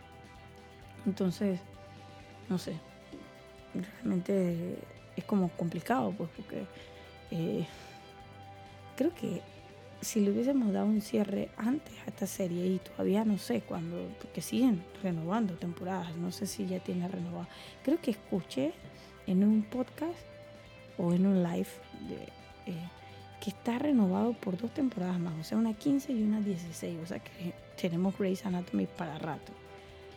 Entonces, 1.06 1.60
no 2.48 2.58
sé, 2.58 2.74
realmente 3.74 4.76
es 5.16 5.24
como 5.24 5.48
complicado, 5.50 6.12
pues, 6.12 6.30
porque 6.36 6.66
eh, 7.30 7.66
creo 8.96 9.14
que 9.14 9.42
si 10.00 10.20
le 10.20 10.30
hubiésemos 10.30 10.72
dado 10.72 10.86
un 10.86 11.00
cierre 11.00 11.50
antes 11.56 11.94
a 12.06 12.10
esta 12.10 12.26
serie 12.26 12.66
y 12.66 12.78
todavía 12.78 13.24
no 13.24 13.38
sé 13.38 13.60
cuándo, 13.60 14.08
porque 14.20 14.40
siguen 14.40 14.82
renovando 15.02 15.54
temporadas, 15.54 16.16
no 16.16 16.32
sé 16.32 16.46
si 16.46 16.66
ya 16.66 16.80
tiene 16.80 17.06
renovado. 17.08 17.46
Creo 17.84 18.00
que 18.00 18.12
escuché 18.12 18.72
en 19.26 19.44
un 19.44 19.62
podcast 19.62 20.18
o 20.96 21.12
en 21.12 21.26
un 21.26 21.42
live 21.42 21.68
eh, 22.66 22.74
que 23.40 23.50
está 23.50 23.78
renovado 23.78 24.32
por 24.34 24.56
dos 24.56 24.72
temporadas 24.72 25.18
más, 25.18 25.34
o 25.38 25.44
sea, 25.44 25.58
una 25.58 25.74
15 25.74 26.12
y 26.12 26.22
una 26.22 26.40
16, 26.40 26.98
o 27.02 27.06
sea 27.06 27.18
que 27.20 27.54
tenemos 27.80 28.16
Grey's 28.18 28.44
Anatomy 28.44 28.86
para 28.86 29.18
rato. 29.18 29.52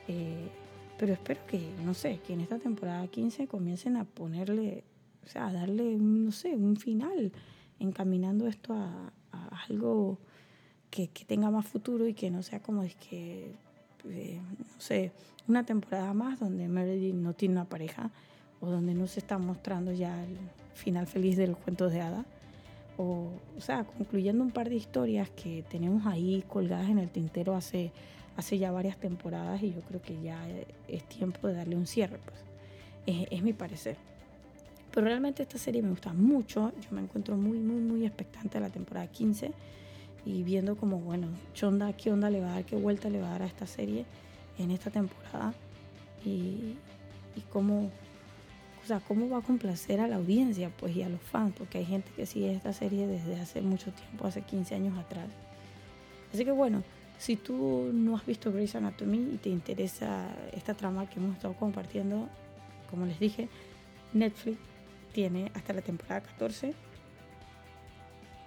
Eh, 0.07 0.49
Pero 0.97 1.13
espero 1.13 1.41
que, 1.47 1.59
no 1.83 1.93
sé, 1.93 2.19
que 2.25 2.33
en 2.33 2.41
esta 2.41 2.59
temporada 2.59 3.07
15 3.07 3.47
comiencen 3.47 3.97
a 3.97 4.05
ponerle, 4.05 4.83
o 5.25 5.27
sea, 5.27 5.47
a 5.47 5.53
darle, 5.53 5.97
no 5.97 6.31
sé, 6.31 6.55
un 6.55 6.77
final, 6.77 7.31
encaminando 7.79 8.47
esto 8.47 8.73
a, 8.73 9.11
algo 9.67 10.19
que, 10.89 11.07
que, 11.07 11.25
tenga 11.25 11.49
más 11.49 11.65
futuro 11.65 12.07
y 12.07 12.13
que 12.13 12.29
no 12.29 12.43
sea 12.43 12.61
como 12.61 12.83
es 12.83 12.95
que, 12.95 13.51
eh, 14.09 14.39
no 14.59 14.79
sé, 14.79 15.11
una 15.47 15.65
temporada 15.65 16.13
más 16.13 16.39
donde 16.39 16.67
Meredith 16.67 17.15
no 17.15 17.33
tiene 17.33 17.53
una 17.55 17.65
pareja 17.65 18.11
o 18.61 18.69
donde 18.69 18.93
no 18.93 19.07
se 19.07 19.19
está 19.19 19.37
mostrando 19.37 19.91
ya 19.91 20.23
el 20.23 20.37
final 20.75 21.07
feliz 21.07 21.37
de 21.37 21.47
los 21.47 21.57
cuentos 21.57 21.91
de 21.91 22.01
hadas. 22.01 22.25
O, 22.97 23.31
o 23.57 23.61
sea, 23.61 23.85
concluyendo 23.85 24.43
un 24.43 24.51
par 24.51 24.69
de 24.69 24.75
historias 24.75 25.29
que 25.31 25.63
tenemos 25.69 26.05
ahí 26.05 26.43
colgadas 26.47 26.89
en 26.89 26.99
el 26.99 27.09
tintero 27.09 27.55
hace 27.55 27.91
hace 28.35 28.57
ya 28.57 28.71
varias 28.71 28.97
temporadas 28.97 29.61
y 29.61 29.73
yo 29.73 29.81
creo 29.81 30.01
que 30.01 30.19
ya 30.21 30.39
es 30.87 31.03
tiempo 31.05 31.47
de 31.47 31.53
darle 31.53 31.75
un 31.75 31.87
cierre, 31.87 32.19
pues. 32.25 32.39
Es, 33.05 33.43
mi 33.43 33.53
parecer. 33.53 33.97
Pero 34.91 35.07
realmente 35.07 35.43
esta 35.43 35.57
serie 35.57 35.81
me 35.81 35.89
gusta 35.89 36.13
mucho, 36.13 36.71
yo 36.81 36.91
me 36.91 37.01
encuentro 37.01 37.35
muy, 37.35 37.59
muy, 37.59 37.81
muy 37.81 38.05
expectante 38.05 38.57
a 38.57 38.61
la 38.61 38.69
temporada 38.69 39.07
15 39.07 39.51
y 40.25 40.43
viendo 40.43 40.77
como, 40.77 40.99
bueno, 40.99 41.27
¿qué 41.53 41.65
onda, 41.65 41.91
qué 41.93 42.11
onda 42.11 42.29
le 42.29 42.39
va 42.39 42.51
a 42.51 42.53
dar, 42.53 42.65
qué 42.65 42.75
vuelta 42.75 43.09
le 43.09 43.19
va 43.19 43.27
a 43.27 43.31
dar 43.31 43.41
a 43.41 43.45
esta 43.45 43.67
serie 43.67 44.05
en 44.57 44.71
esta 44.71 44.89
temporada 44.89 45.53
y, 46.23 46.77
y 47.35 47.41
cómo, 47.49 47.89
o 48.83 48.85
sea, 48.85 48.99
cómo 48.99 49.29
va 49.29 49.37
a 49.37 49.41
complacer 49.41 50.01
a 50.01 50.07
la 50.07 50.17
audiencia, 50.17 50.69
pues, 50.77 50.95
y 50.95 51.03
a 51.03 51.09
los 51.09 51.21
fans, 51.21 51.53
porque 51.57 51.77
hay 51.77 51.85
gente 51.85 52.11
que 52.15 52.25
sigue 52.25 52.53
esta 52.53 52.73
serie 52.73 53.07
desde 53.07 53.39
hace 53.39 53.61
mucho 53.61 53.91
tiempo, 53.93 54.27
hace 54.27 54.41
15 54.41 54.75
años 54.75 54.97
atrás. 54.97 55.29
Así 56.33 56.43
que 56.43 56.51
bueno, 56.51 56.83
si 57.17 57.37
tú 57.37 57.89
no 57.93 58.17
has 58.17 58.25
visto 58.25 58.51
Grey's 58.51 58.75
Anatomy 58.75 59.35
y 59.35 59.37
te 59.37 59.49
interesa 59.49 60.27
esta 60.51 60.73
trama 60.73 61.09
que 61.09 61.19
hemos 61.19 61.35
estado 61.35 61.53
compartiendo, 61.53 62.27
como 62.89 63.05
les 63.05 63.19
dije, 63.19 63.47
Netflix 64.13 64.57
tiene 65.13 65.51
hasta 65.53 65.73
la 65.73 65.81
temporada 65.81 66.21
14. 66.21 66.73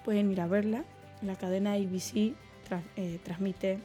Pueden 0.05 0.31
ir 0.31 0.41
a 0.41 0.47
verla. 0.47 0.85
La 1.23 1.37
cadena 1.37 1.73
ABC 1.73 2.35
eh, 2.97 3.19
transmite 3.25 3.79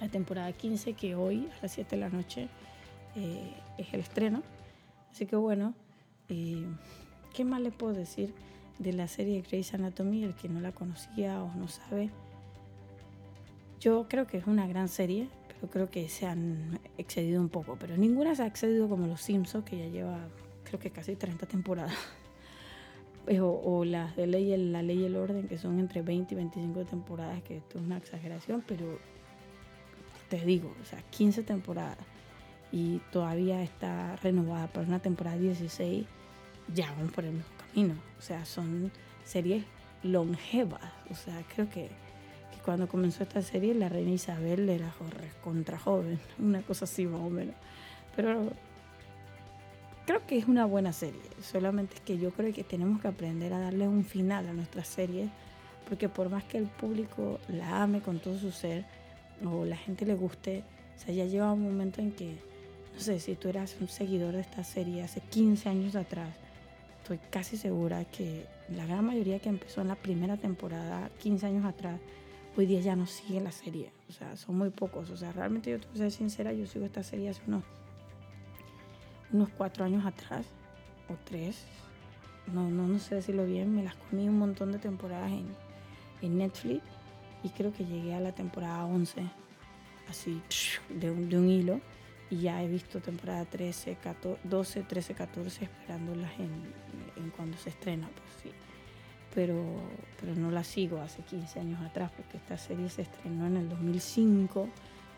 la 0.00 0.08
temporada 0.08 0.52
15, 0.52 0.92
que 0.92 1.14
hoy 1.14 1.48
a 1.58 1.62
las 1.62 1.72
7 1.72 1.96
de 1.96 2.00
la 2.00 2.08
noche 2.10 2.48
eh, 3.16 3.52
es 3.78 3.92
el 3.92 4.00
estreno. 4.00 4.42
Así 5.10 5.26
que 5.26 5.36
bueno, 5.36 5.74
eh, 6.28 6.66
¿qué 7.34 7.44
más 7.44 7.60
les 7.60 7.72
puedo 7.72 7.92
decir 7.92 8.34
de 8.78 8.92
la 8.92 9.08
serie 9.08 9.42
Grey's 9.42 9.74
Anatomy? 9.74 10.24
El 10.24 10.34
que 10.34 10.48
no 10.48 10.60
la 10.60 10.72
conocía 10.72 11.42
o 11.42 11.54
no 11.54 11.68
sabe 11.68 12.10
yo 13.80 14.06
creo 14.08 14.26
que 14.26 14.36
es 14.36 14.46
una 14.46 14.66
gran 14.66 14.88
serie, 14.88 15.28
pero 15.48 15.70
creo 15.70 15.90
que 15.90 16.08
se 16.08 16.26
han 16.26 16.78
excedido 16.98 17.40
un 17.40 17.48
poco. 17.48 17.76
Pero 17.80 17.96
ninguna 17.96 18.34
se 18.34 18.42
ha 18.42 18.46
excedido 18.46 18.88
como 18.88 19.06
Los 19.06 19.22
Simpsons, 19.22 19.64
que 19.64 19.78
ya 19.78 19.86
lleva 19.86 20.18
creo 20.64 20.78
que 20.78 20.90
casi 20.90 21.16
30 21.16 21.46
temporadas. 21.46 21.92
O, 23.38 23.44
o, 23.44 23.84
las 23.84 24.16
de 24.16 24.26
ley, 24.26 24.56
la 24.56 24.82
ley 24.82 25.02
y 25.02 25.04
el 25.04 25.14
orden, 25.14 25.46
que 25.46 25.56
son 25.56 25.78
entre 25.78 26.02
20 26.02 26.34
y 26.34 26.36
25 26.36 26.84
temporadas, 26.86 27.40
que 27.42 27.58
esto 27.58 27.78
es 27.78 27.84
una 27.84 27.98
exageración, 27.98 28.64
pero 28.66 28.98
te 30.28 30.44
digo, 30.44 30.74
o 30.82 30.84
sea, 30.84 31.00
15 31.10 31.44
temporadas 31.44 31.98
y 32.72 32.98
todavía 33.10 33.62
está 33.62 34.16
renovada 34.16 34.66
para 34.68 34.86
una 34.86 35.00
temporada 35.00 35.36
16, 35.36 36.06
ya 36.74 36.90
vamos 36.92 37.12
por 37.12 37.24
el 37.24 37.32
mismo 37.32 37.50
camino. 37.58 37.94
O 38.18 38.22
sea, 38.22 38.44
son 38.44 38.92
series 39.24 39.64
longevas. 40.02 40.82
O 41.10 41.14
sea, 41.14 41.42
creo 41.54 41.68
que 41.68 41.88
cuando 42.64 42.88
comenzó 42.88 43.22
esta 43.22 43.42
serie 43.42 43.74
la 43.74 43.88
reina 43.88 44.10
Isabel 44.12 44.68
era 44.68 44.92
contra 45.42 45.78
joven, 45.78 46.18
una 46.38 46.62
cosa 46.62 46.84
así 46.84 47.06
más 47.06 47.20
o 47.20 47.30
menos. 47.30 47.54
Pero 48.14 48.52
creo 50.06 50.26
que 50.26 50.38
es 50.38 50.46
una 50.46 50.64
buena 50.64 50.92
serie, 50.92 51.20
solamente 51.42 51.96
es 51.96 52.00
que 52.00 52.18
yo 52.18 52.30
creo 52.32 52.52
que 52.52 52.64
tenemos 52.64 53.00
que 53.00 53.08
aprender 53.08 53.52
a 53.52 53.60
darle 53.60 53.88
un 53.88 54.04
final 54.04 54.48
a 54.48 54.52
nuestras 54.52 54.88
series, 54.88 55.30
porque 55.88 56.08
por 56.08 56.28
más 56.28 56.44
que 56.44 56.58
el 56.58 56.66
público 56.66 57.38
la 57.48 57.82
ame 57.82 58.00
con 58.00 58.18
todo 58.18 58.38
su 58.38 58.50
ser, 58.50 58.84
o 59.44 59.64
la 59.64 59.76
gente 59.76 60.04
le 60.04 60.14
guste, 60.14 60.64
o 60.96 61.00
sea, 61.00 61.14
ya 61.14 61.24
lleva 61.24 61.52
un 61.52 61.62
momento 61.62 62.00
en 62.00 62.12
que, 62.12 62.36
no 63.00 63.06
sé, 63.06 63.18
si 63.18 63.34
tú 63.34 63.48
eras 63.48 63.78
un 63.80 63.88
seguidor 63.88 64.34
de 64.34 64.42
esta 64.42 64.62
serie 64.62 65.02
hace 65.02 65.22
15 65.22 65.70
años 65.70 65.96
atrás, 65.96 66.36
estoy 67.00 67.18
casi 67.30 67.56
segura 67.56 68.04
que 68.04 68.44
la 68.76 68.84
gran 68.84 69.06
mayoría 69.06 69.38
que 69.38 69.48
empezó 69.48 69.80
en 69.80 69.88
la 69.88 69.94
primera 69.94 70.36
temporada, 70.36 71.10
15 71.18 71.46
años 71.46 71.64
atrás, 71.64 71.98
hoy 72.58 72.66
día 72.66 72.80
ya 72.80 72.96
no 72.96 73.06
sigue 73.06 73.40
la 73.40 73.52
serie. 73.52 73.90
O 74.10 74.12
sea, 74.12 74.36
son 74.36 74.58
muy 74.58 74.68
pocos. 74.68 75.08
O 75.08 75.16
sea, 75.16 75.32
realmente 75.32 75.70
yo 75.70 75.80
te 75.80 75.86
voy 75.86 75.96
a 75.96 75.98
ser 76.00 76.10
sincera, 76.10 76.52
yo 76.52 76.66
sigo 76.66 76.84
esta 76.84 77.02
serie 77.02 77.30
hace 77.30 77.40
unos, 77.46 77.64
unos 79.32 79.48
cuatro 79.48 79.86
años 79.86 80.04
atrás, 80.04 80.44
o 81.08 81.14
tres. 81.24 81.64
No, 82.52 82.68
no, 82.68 82.86
no 82.86 82.98
sé 82.98 83.14
decirlo 83.14 83.46
bien, 83.46 83.74
me 83.74 83.82
las 83.82 83.94
comí 83.94 84.28
un 84.28 84.38
montón 84.38 84.72
de 84.72 84.78
temporadas 84.78 85.32
en, 85.32 85.46
en 86.20 86.36
Netflix 86.36 86.82
y 87.42 87.48
creo 87.48 87.72
que 87.72 87.86
llegué 87.86 88.12
a 88.12 88.20
la 88.20 88.32
temporada 88.32 88.84
11, 88.84 89.22
así, 90.06 90.42
de 90.90 91.10
un, 91.10 91.30
de 91.30 91.38
un 91.38 91.48
hilo. 91.48 91.80
Y 92.30 92.42
ya 92.42 92.62
he 92.62 92.68
visto 92.68 93.00
temporada 93.00 93.44
13, 93.44 93.96
14, 93.96 94.40
12, 94.44 94.82
13, 94.82 95.14
14 95.14 95.64
esperándolas 95.64 96.32
en, 96.38 96.50
en 97.22 97.30
cuando 97.30 97.56
se 97.56 97.70
estrena. 97.70 98.08
Pues 98.08 98.42
sí 98.42 98.50
pero, 99.34 99.64
pero 100.20 100.34
no 100.34 100.50
la 100.50 100.64
sigo 100.64 101.00
hace 101.00 101.22
15 101.22 101.60
años 101.60 101.80
atrás, 101.82 102.10
porque 102.16 102.36
esta 102.36 102.56
serie 102.56 102.88
se 102.88 103.02
estrenó 103.02 103.46
en 103.46 103.56
el 103.56 103.68
2005. 103.68 104.68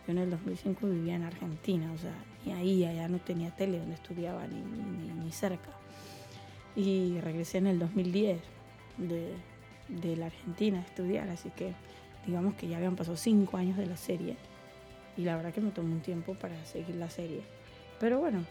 Yo 0.07 0.12
en 0.12 0.18
el 0.18 0.31
2005 0.31 0.87
vivía 0.87 1.14
en 1.14 1.25
Argentina, 1.25 1.90
o 1.92 1.98
sea, 1.98 2.14
ni 2.44 2.53
ahí, 2.53 2.85
allá 2.85 3.09
no 3.09 3.18
tenía 3.18 3.51
tele 3.51 3.79
donde 3.79 3.94
estudiaba, 3.94 4.46
ni, 4.46 4.61
ni, 4.61 5.12
ni 5.12 5.33
cerca. 5.33 5.70
Y 6.75 7.18
regresé 7.20 7.59
en 7.59 7.68
el 7.68 7.79
2010 7.79 8.40
de, 8.98 9.35
de 9.88 10.16
la 10.16 10.27
Argentina 10.27 10.79
a 10.79 10.83
estudiar, 10.83 11.29
así 11.31 11.51
que 11.51 11.72
digamos 12.27 12.55
que 12.55 12.68
ya 12.68 12.77
habían 12.77 12.96
pasado 12.96 13.16
5 13.16 13.57
años 13.57 13.77
de 13.77 13.87
la 13.87 13.96
serie. 13.96 14.37
Y 15.16 15.22
la 15.22 15.37
verdad 15.37 15.53
que 15.53 15.61
me 15.61 15.70
tomó 15.70 15.92
un 15.92 16.01
tiempo 16.01 16.35
para 16.35 16.64
seguir 16.64 16.94
la 16.96 17.11
serie. 17.11 17.42
Pero 18.01 18.18
bueno, 18.20 18.44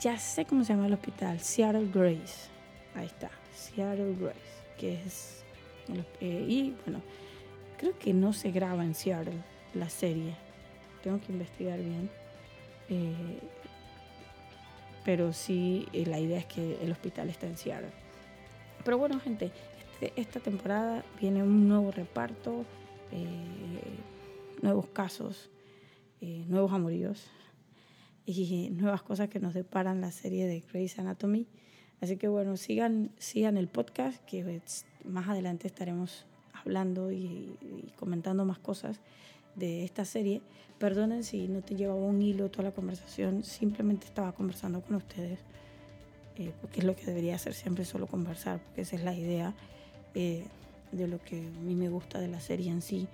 ya 0.00 0.18
sé 0.18 0.44
cómo 0.44 0.64
se 0.64 0.72
llama 0.72 0.86
el 0.86 0.94
hospital, 0.94 1.40
Seattle 1.40 1.88
Grace. 1.92 2.48
Ahí 2.94 3.06
está, 3.06 3.30
Seattle 3.54 4.14
Grace 4.18 4.60
que 4.80 4.94
es... 4.94 5.44
Eh, 6.20 6.46
y 6.48 6.74
bueno, 6.86 7.02
creo 7.76 7.98
que 7.98 8.14
no 8.14 8.32
se 8.32 8.50
graba 8.50 8.82
en 8.82 8.94
Seattle 8.94 9.34
la 9.74 9.90
serie. 9.90 10.34
Tengo 11.02 11.20
que 11.20 11.32
investigar 11.32 11.78
bien. 11.78 12.10
Eh, 12.88 13.38
pero 15.04 15.32
sí, 15.32 15.86
eh, 15.92 16.06
la 16.06 16.18
idea 16.18 16.38
es 16.38 16.46
que 16.46 16.78
el 16.82 16.90
hospital 16.90 17.28
está 17.28 17.46
en 17.46 17.58
Seattle. 17.58 17.90
Pero 18.84 18.96
bueno, 18.96 19.20
gente, 19.20 19.52
este, 19.92 20.18
esta 20.18 20.40
temporada 20.40 21.04
viene 21.20 21.42
un 21.42 21.68
nuevo 21.68 21.90
reparto, 21.90 22.64
nuevos 24.62 24.88
casos, 24.88 25.50
nuevos 26.20 26.72
amoríos 26.72 27.30
y 28.26 28.70
nuevas 28.72 29.02
cosas 29.02 29.28
que 29.28 29.40
nos 29.40 29.54
deparan 29.54 30.00
la 30.00 30.10
serie 30.10 30.46
de 30.46 30.60
Grey's 30.60 30.98
Anatomy. 30.98 31.46
Así 32.00 32.16
que 32.16 32.28
bueno, 32.28 32.56
sigan, 32.56 33.10
sigan 33.18 33.56
el 33.56 33.68
podcast, 33.68 34.24
que 34.24 34.62
más 35.04 35.28
adelante 35.28 35.66
estaremos 35.66 36.24
hablando 36.54 37.12
y, 37.12 37.56
comentando 37.96 38.44
más 38.44 38.58
cosas 38.58 39.00
de 39.54 39.84
esta 39.84 40.04
serie. 40.04 40.40
Perdonen 40.78 41.24
si 41.24 41.48
no 41.48 41.60
te 41.60 41.74
llevaba 41.74 42.00
un 42.00 42.22
hilo 42.22 42.50
toda 42.50 42.64
la 42.64 42.70
conversación, 42.70 43.44
simplemente 43.44 44.06
estaba 44.06 44.32
conversando 44.32 44.80
con 44.80 44.96
ustedes, 44.96 45.40
eh, 46.36 46.52
porque 46.60 46.80
es 46.80 46.86
lo 46.86 46.96
que 46.96 47.04
debería 47.04 47.34
hacer 47.34 47.52
siempre, 47.52 47.84
solo 47.84 48.06
conversar, 48.06 48.60
porque 48.60 48.82
esa 48.82 48.96
es 48.96 49.04
la 49.04 49.14
idea 49.14 49.54
eh, 50.14 50.44
de 50.92 51.06
lo 51.06 51.20
que 51.20 51.38
a 51.38 51.60
mí 51.60 51.74
me 51.74 51.90
gusta 51.90 52.18
de 52.18 52.28
la 52.28 52.40
serie 52.40 52.70
en 52.70 52.80
sí, 52.80 53.08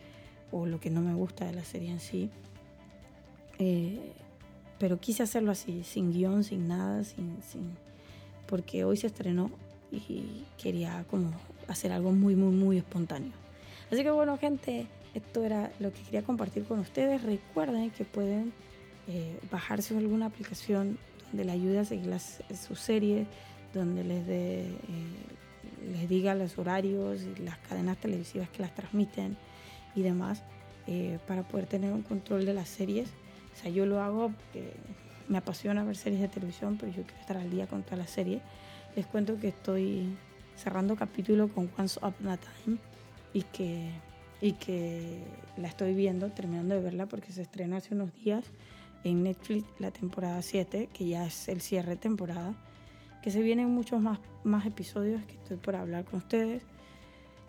o 0.50 0.66
lo 0.66 0.80
que 0.80 0.90
no 0.90 1.00
me 1.00 1.14
gusta 1.14 1.44
de 1.46 1.52
la 1.52 1.64
serie 1.64 1.90
en 1.90 2.00
sí. 2.00 2.30
Eh, 3.58 4.12
pero 4.78 5.00
quise 5.00 5.22
hacerlo 5.22 5.52
así, 5.52 5.82
sin 5.84 6.12
guion, 6.12 6.44
sin 6.44 6.68
nada, 6.68 7.04
sin, 7.04 7.42
sin 7.42 7.76
porque 8.46 8.84
hoy 8.84 8.96
se 8.96 9.08
estrenó 9.08 9.50
y 9.90 10.44
quería 10.60 11.04
como 11.10 11.30
hacer 11.68 11.92
algo 11.92 12.12
muy, 12.12 12.36
muy, 12.36 12.54
muy 12.54 12.78
espontáneo. 12.78 13.32
Así 13.90 14.02
que 14.02 14.10
bueno, 14.10 14.36
gente, 14.38 14.86
esto 15.14 15.44
era 15.44 15.72
lo 15.78 15.92
que 15.92 16.02
quería 16.02 16.22
compartir 16.22 16.64
con 16.64 16.78
ustedes. 16.80 17.22
Recuerden 17.22 17.90
que 17.90 18.04
pueden 18.04 18.52
eh, 19.08 19.38
bajarse 19.50 19.96
alguna 19.96 20.26
aplicación 20.26 20.98
donde 21.28 21.44
les 21.44 21.54
ayude 21.54 21.78
a 21.80 21.84
seguir 21.84 22.06
las, 22.06 22.42
sus 22.66 22.80
series, 22.80 23.26
donde 23.74 24.04
les, 24.04 24.26
de, 24.26 24.60
eh, 24.60 24.72
les 25.92 26.08
diga 26.08 26.34
los 26.34 26.58
horarios 26.58 27.20
y 27.22 27.42
las 27.42 27.58
cadenas 27.58 27.96
televisivas 27.98 28.48
que 28.50 28.62
las 28.62 28.74
transmiten 28.74 29.36
y 29.96 30.02
demás, 30.02 30.42
eh, 30.86 31.18
para 31.26 31.42
poder 31.42 31.66
tener 31.66 31.92
un 31.92 32.02
control 32.02 32.46
de 32.46 32.54
las 32.54 32.68
series. 32.68 33.08
O 33.54 33.60
sea, 33.60 33.70
yo 33.70 33.86
lo 33.86 34.00
hago 34.00 34.30
porque 34.30 34.72
me 35.28 35.38
apasiona 35.38 35.82
ver 35.82 35.96
series 35.96 36.20
de 36.20 36.28
televisión, 36.28 36.76
pero 36.78 36.92
yo 36.92 37.02
quiero 37.02 37.20
estar 37.20 37.36
al 37.36 37.50
día 37.50 37.66
con 37.66 37.82
toda 37.82 37.96
la 37.96 38.06
serie. 38.06 38.40
Les 38.94 39.06
cuento 39.06 39.40
que 39.40 39.48
estoy 39.48 40.16
cerrando 40.56 40.96
capítulo 40.96 41.48
con 41.48 41.70
Once 41.76 41.98
Upon 41.98 42.28
a 42.28 42.36
Time 42.36 42.78
y 43.32 43.42
que, 43.42 43.90
y 44.40 44.52
que 44.52 45.24
la 45.56 45.68
estoy 45.68 45.94
viendo, 45.94 46.30
terminando 46.30 46.74
de 46.74 46.80
verla 46.80 47.06
porque 47.06 47.32
se 47.32 47.42
estrenó 47.42 47.76
hace 47.76 47.94
unos 47.94 48.14
días 48.14 48.44
en 49.04 49.22
Netflix 49.22 49.66
la 49.78 49.90
temporada 49.90 50.42
7, 50.42 50.88
que 50.92 51.06
ya 51.06 51.26
es 51.26 51.48
el 51.48 51.60
cierre 51.60 51.90
de 51.90 51.96
temporada, 51.96 52.54
que 53.22 53.30
se 53.30 53.42
vienen 53.42 53.70
muchos 53.70 54.00
más, 54.00 54.18
más 54.44 54.66
episodios 54.66 55.22
que 55.24 55.34
estoy 55.34 55.56
por 55.56 55.76
hablar 55.76 56.04
con 56.04 56.18
ustedes. 56.18 56.62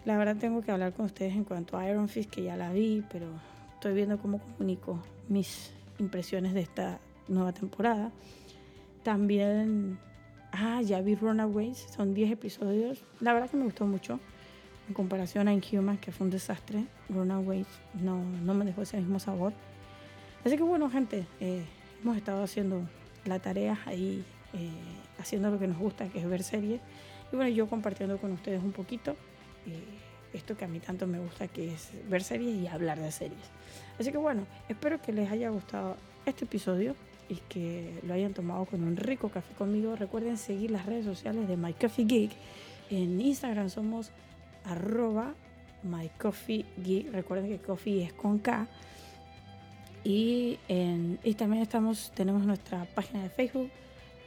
La 0.08 0.18
verdad 0.18 0.38
tengo 0.38 0.62
que 0.62 0.72
hablar 0.72 0.94
con 0.94 1.08
ustedes 1.08 1.34
en 1.34 1.44
cuanto 1.44 1.78
a 1.78 1.86
Iron 1.90 2.08
Fist, 2.08 2.30
que 2.30 2.42
ya 2.42 2.56
la 2.56 2.72
vi, 2.72 3.04
pero 3.12 3.28
estoy 3.74 3.94
viendo 3.94 4.18
cómo 4.18 4.40
comunico 4.40 5.04
mis 5.28 5.74
impresiones 6.00 6.54
de 6.54 6.62
esta 6.62 7.02
nueva 7.28 7.52
temporada. 7.52 8.10
También, 9.04 10.00
ah, 10.54 10.82
ya 10.82 11.02
vi 11.02 11.16
Runaways, 11.16 11.88
son 11.94 12.14
10 12.14 12.32
episodios. 12.32 13.04
La 13.20 13.34
verdad 13.34 13.50
que 13.50 13.58
me 13.58 13.66
gustó 13.66 13.86
mucho 13.86 14.22
en 14.88 14.94
comparación 14.94 15.50
a 15.50 15.54
Inhuman, 15.54 15.98
que 15.98 16.14
fue 16.14 16.24
un 16.24 16.32
desastre. 16.32 16.86
Runaways 17.10 17.68
no, 17.94 18.24
no 18.46 18.54
me 18.54 18.64
dejó 18.64 18.84
ese 18.84 18.96
mismo 18.96 19.20
sabor. 19.20 19.52
Así 20.46 20.56
que 20.56 20.64
bueno, 20.64 20.90
gente, 20.90 21.28
eh, 21.42 21.66
hemos 22.02 22.16
estado 22.16 22.44
haciendo 22.44 22.80
la 23.26 23.40
tarea 23.40 23.78
ahí, 23.86 24.24
eh, 24.54 24.70
haciendo 25.20 25.52
lo 25.52 25.60
que 25.60 25.68
nos 25.68 25.78
gusta, 25.78 26.08
que 26.08 26.20
es 26.20 26.30
ver 26.30 26.44
series. 26.44 26.80
Y 27.34 27.36
bueno, 27.36 27.52
yo 27.52 27.68
compartiendo 27.68 28.18
con 28.20 28.32
ustedes 28.32 28.64
un 28.64 28.72
poquito 28.72 29.18
esto 30.34 30.56
que 30.56 30.66
a 30.66 30.68
mí 30.68 30.80
tanto 30.80 31.08
me 31.08 31.20
gusta, 31.20 31.48
que 31.48 31.74
es 31.74 31.90
ver 32.10 32.24
series 32.24 32.56
y 32.56 32.68
hablar 32.68 33.00
de 33.00 33.12
series. 33.12 33.42
Así 34.00 34.12
que 34.12 34.18
bueno, 34.18 34.46
espero 34.70 35.02
que 35.02 35.12
les 35.12 35.32
haya 35.32 35.50
gustado 35.50 35.98
este 36.26 36.46
episodio 36.46 36.96
y 37.30 37.36
que 37.50 38.00
lo 38.06 38.14
hayan 38.14 38.34
tomado 38.34 38.66
con 38.66 38.84
un 38.84 38.96
rico 38.96 39.30
café 39.30 39.54
conmigo. 39.56 39.96
Recuerden 39.96 40.38
seguir 40.38 40.72
las 40.72 40.86
redes 40.86 41.06
sociales 41.06 41.48
de 41.48 41.58
My 41.58 41.74
Coffee 41.74 42.06
Geek. 42.06 42.32
En 42.90 43.20
Instagram 43.20 43.70
somos 43.70 44.12
arroba 44.64 45.34
My 45.84 46.10
Coffee 46.18 46.66
Geek. 46.84 47.12
Recuerden 47.12 47.50
que 47.50 47.60
coffee 47.60 48.04
es 48.04 48.14
con 48.14 48.40
K. 48.40 48.68
Y, 50.04 50.58
en, 50.70 51.20
y 51.24 51.34
también 51.34 51.64
estamos, 51.64 52.12
tenemos 52.16 52.46
nuestra 52.46 52.86
página 52.86 53.24
de 53.24 53.30
Facebook. 53.30 53.70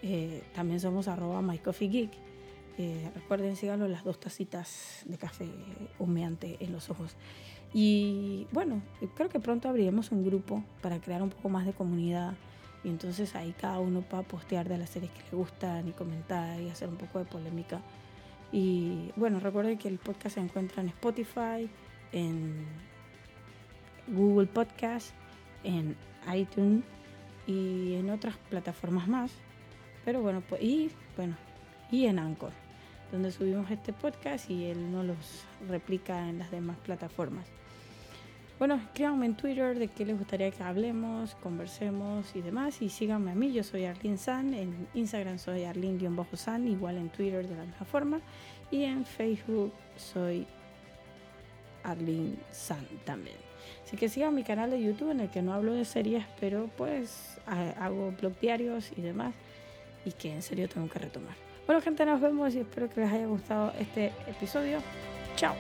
Eh, 0.03 0.43
también 0.55 0.81
somos 0.81 1.09
arroba 1.09 1.41
My 1.41 1.59
Coffee 1.59 1.89
Geek. 1.89 2.11
Eh, 2.83 3.11
recuerden, 3.15 3.57
síganlo 3.57 3.89
las 3.89 4.05
dos 4.05 4.19
tacitas 4.19 5.03
de 5.05 5.19
café 5.19 5.47
humeante 5.99 6.57
en 6.61 6.73
los 6.73 6.89
ojos. 6.89 7.15
Y 7.75 8.47
bueno, 8.53 8.81
creo 9.15 9.29
que 9.29 9.39
pronto 9.39 9.69
abriremos 9.69 10.11
un 10.13 10.25
grupo 10.25 10.65
para 10.81 10.99
crear 10.99 11.23
un 11.23 11.29
poco 11.29 11.51
más 11.51 11.67
de 11.67 11.75
comunidad. 11.75 12.33
Y 12.83 12.89
entonces 12.89 13.35
ahí 13.35 13.55
cada 13.61 13.81
uno 13.81 14.03
va 14.11 14.21
a 14.21 14.23
postear 14.23 14.67
de 14.67 14.79
las 14.79 14.89
series 14.89 15.13
que 15.13 15.21
le 15.31 15.37
gustan 15.37 15.89
y 15.89 15.93
comentar 15.93 16.59
y 16.59 16.71
hacer 16.71 16.89
un 16.89 16.97
poco 16.97 17.19
de 17.19 17.27
polémica. 17.27 17.83
Y 18.51 19.13
bueno, 19.15 19.41
recuerden 19.41 19.77
que 19.77 19.89
el 19.89 19.99
podcast 19.99 20.37
se 20.37 20.41
encuentra 20.41 20.81
en 20.81 20.89
Spotify, 20.89 21.69
en 22.13 22.65
Google 24.09 24.47
Podcast, 24.47 25.11
en 25.65 25.97
iTunes 26.35 26.83
y 27.47 27.97
en 27.97 28.09
otras 28.09 28.39
plataformas 28.49 29.07
más. 29.07 29.33
Pero 30.07 30.23
bueno, 30.23 30.43
pues, 30.49 30.63
y 30.63 30.91
bueno, 31.15 31.37
y 31.91 32.07
en 32.07 32.19
Anchor, 32.19 32.53
donde 33.13 33.33
subimos 33.33 33.71
este 33.71 33.93
podcast 33.93 34.51
y 34.51 34.67
él 34.67 34.93
no 34.93 35.03
los 35.03 35.45
replica 35.69 36.29
en 36.29 36.39
las 36.39 36.51
demás 36.51 36.77
plataformas. 36.79 37.47
Bueno, 38.59 38.75
escríbanme 38.75 39.25
en 39.25 39.37
Twitter 39.37 39.79
de 39.79 39.89
qué 39.89 40.05
les 40.05 40.19
gustaría 40.19 40.51
que 40.51 40.63
hablemos, 40.63 41.35
conversemos 41.37 42.37
y 42.37 42.43
demás. 42.43 42.83
Y 42.83 42.91
síganme 42.91 43.31
a 43.31 43.35
mí, 43.35 43.53
yo 43.53 43.63
soy 43.65 43.87
Arlene 43.87 44.19
San. 44.19 44.53
En 44.53 44.87
Instagram 44.93 45.39
soy 45.39 45.65
Arlene-San, 45.65 46.69
igual 46.69 46.99
en 46.99 47.09
Twitter 47.09 47.49
de 47.49 47.57
la 47.57 47.65
misma 47.65 47.87
forma. 47.87 48.21
Y 48.71 48.85
en 48.85 49.07
Facebook 49.07 49.73
soy 49.97 50.47
Arlene 51.85 52.35
San 52.51 52.87
también. 53.07 53.37
Así 53.83 53.97
que 53.97 54.11
sigan 54.11 54.35
mi 54.35 54.45
canal 54.45 54.71
de 54.71 54.83
YouTube 54.83 55.11
en 55.11 55.21
el 55.21 55.31
que 55.31 55.41
no 55.41 55.55
hablo 55.55 55.73
de 55.73 55.87
series, 55.87 56.27
pero 56.39 56.69
pues 56.77 57.41
hago 57.47 58.13
blog 58.13 58.39
diarios 58.41 58.93
y 58.95 59.01
demás. 59.01 59.33
Y 60.05 60.13
que 60.13 60.35
en 60.35 60.43
serio 60.43 60.69
tengo 60.69 60.87
que 60.91 60.99
retomar. 60.99 61.50
Bueno, 61.71 61.83
gente, 61.85 62.05
nos 62.05 62.21
vemos 62.21 62.53
y 62.57 62.59
espero 62.59 62.91
que 62.91 63.01
les 63.01 63.13
haya 63.13 63.27
gustado 63.27 63.73
este 63.79 64.07
episodio. 64.27 64.79
Chao. 65.37 65.55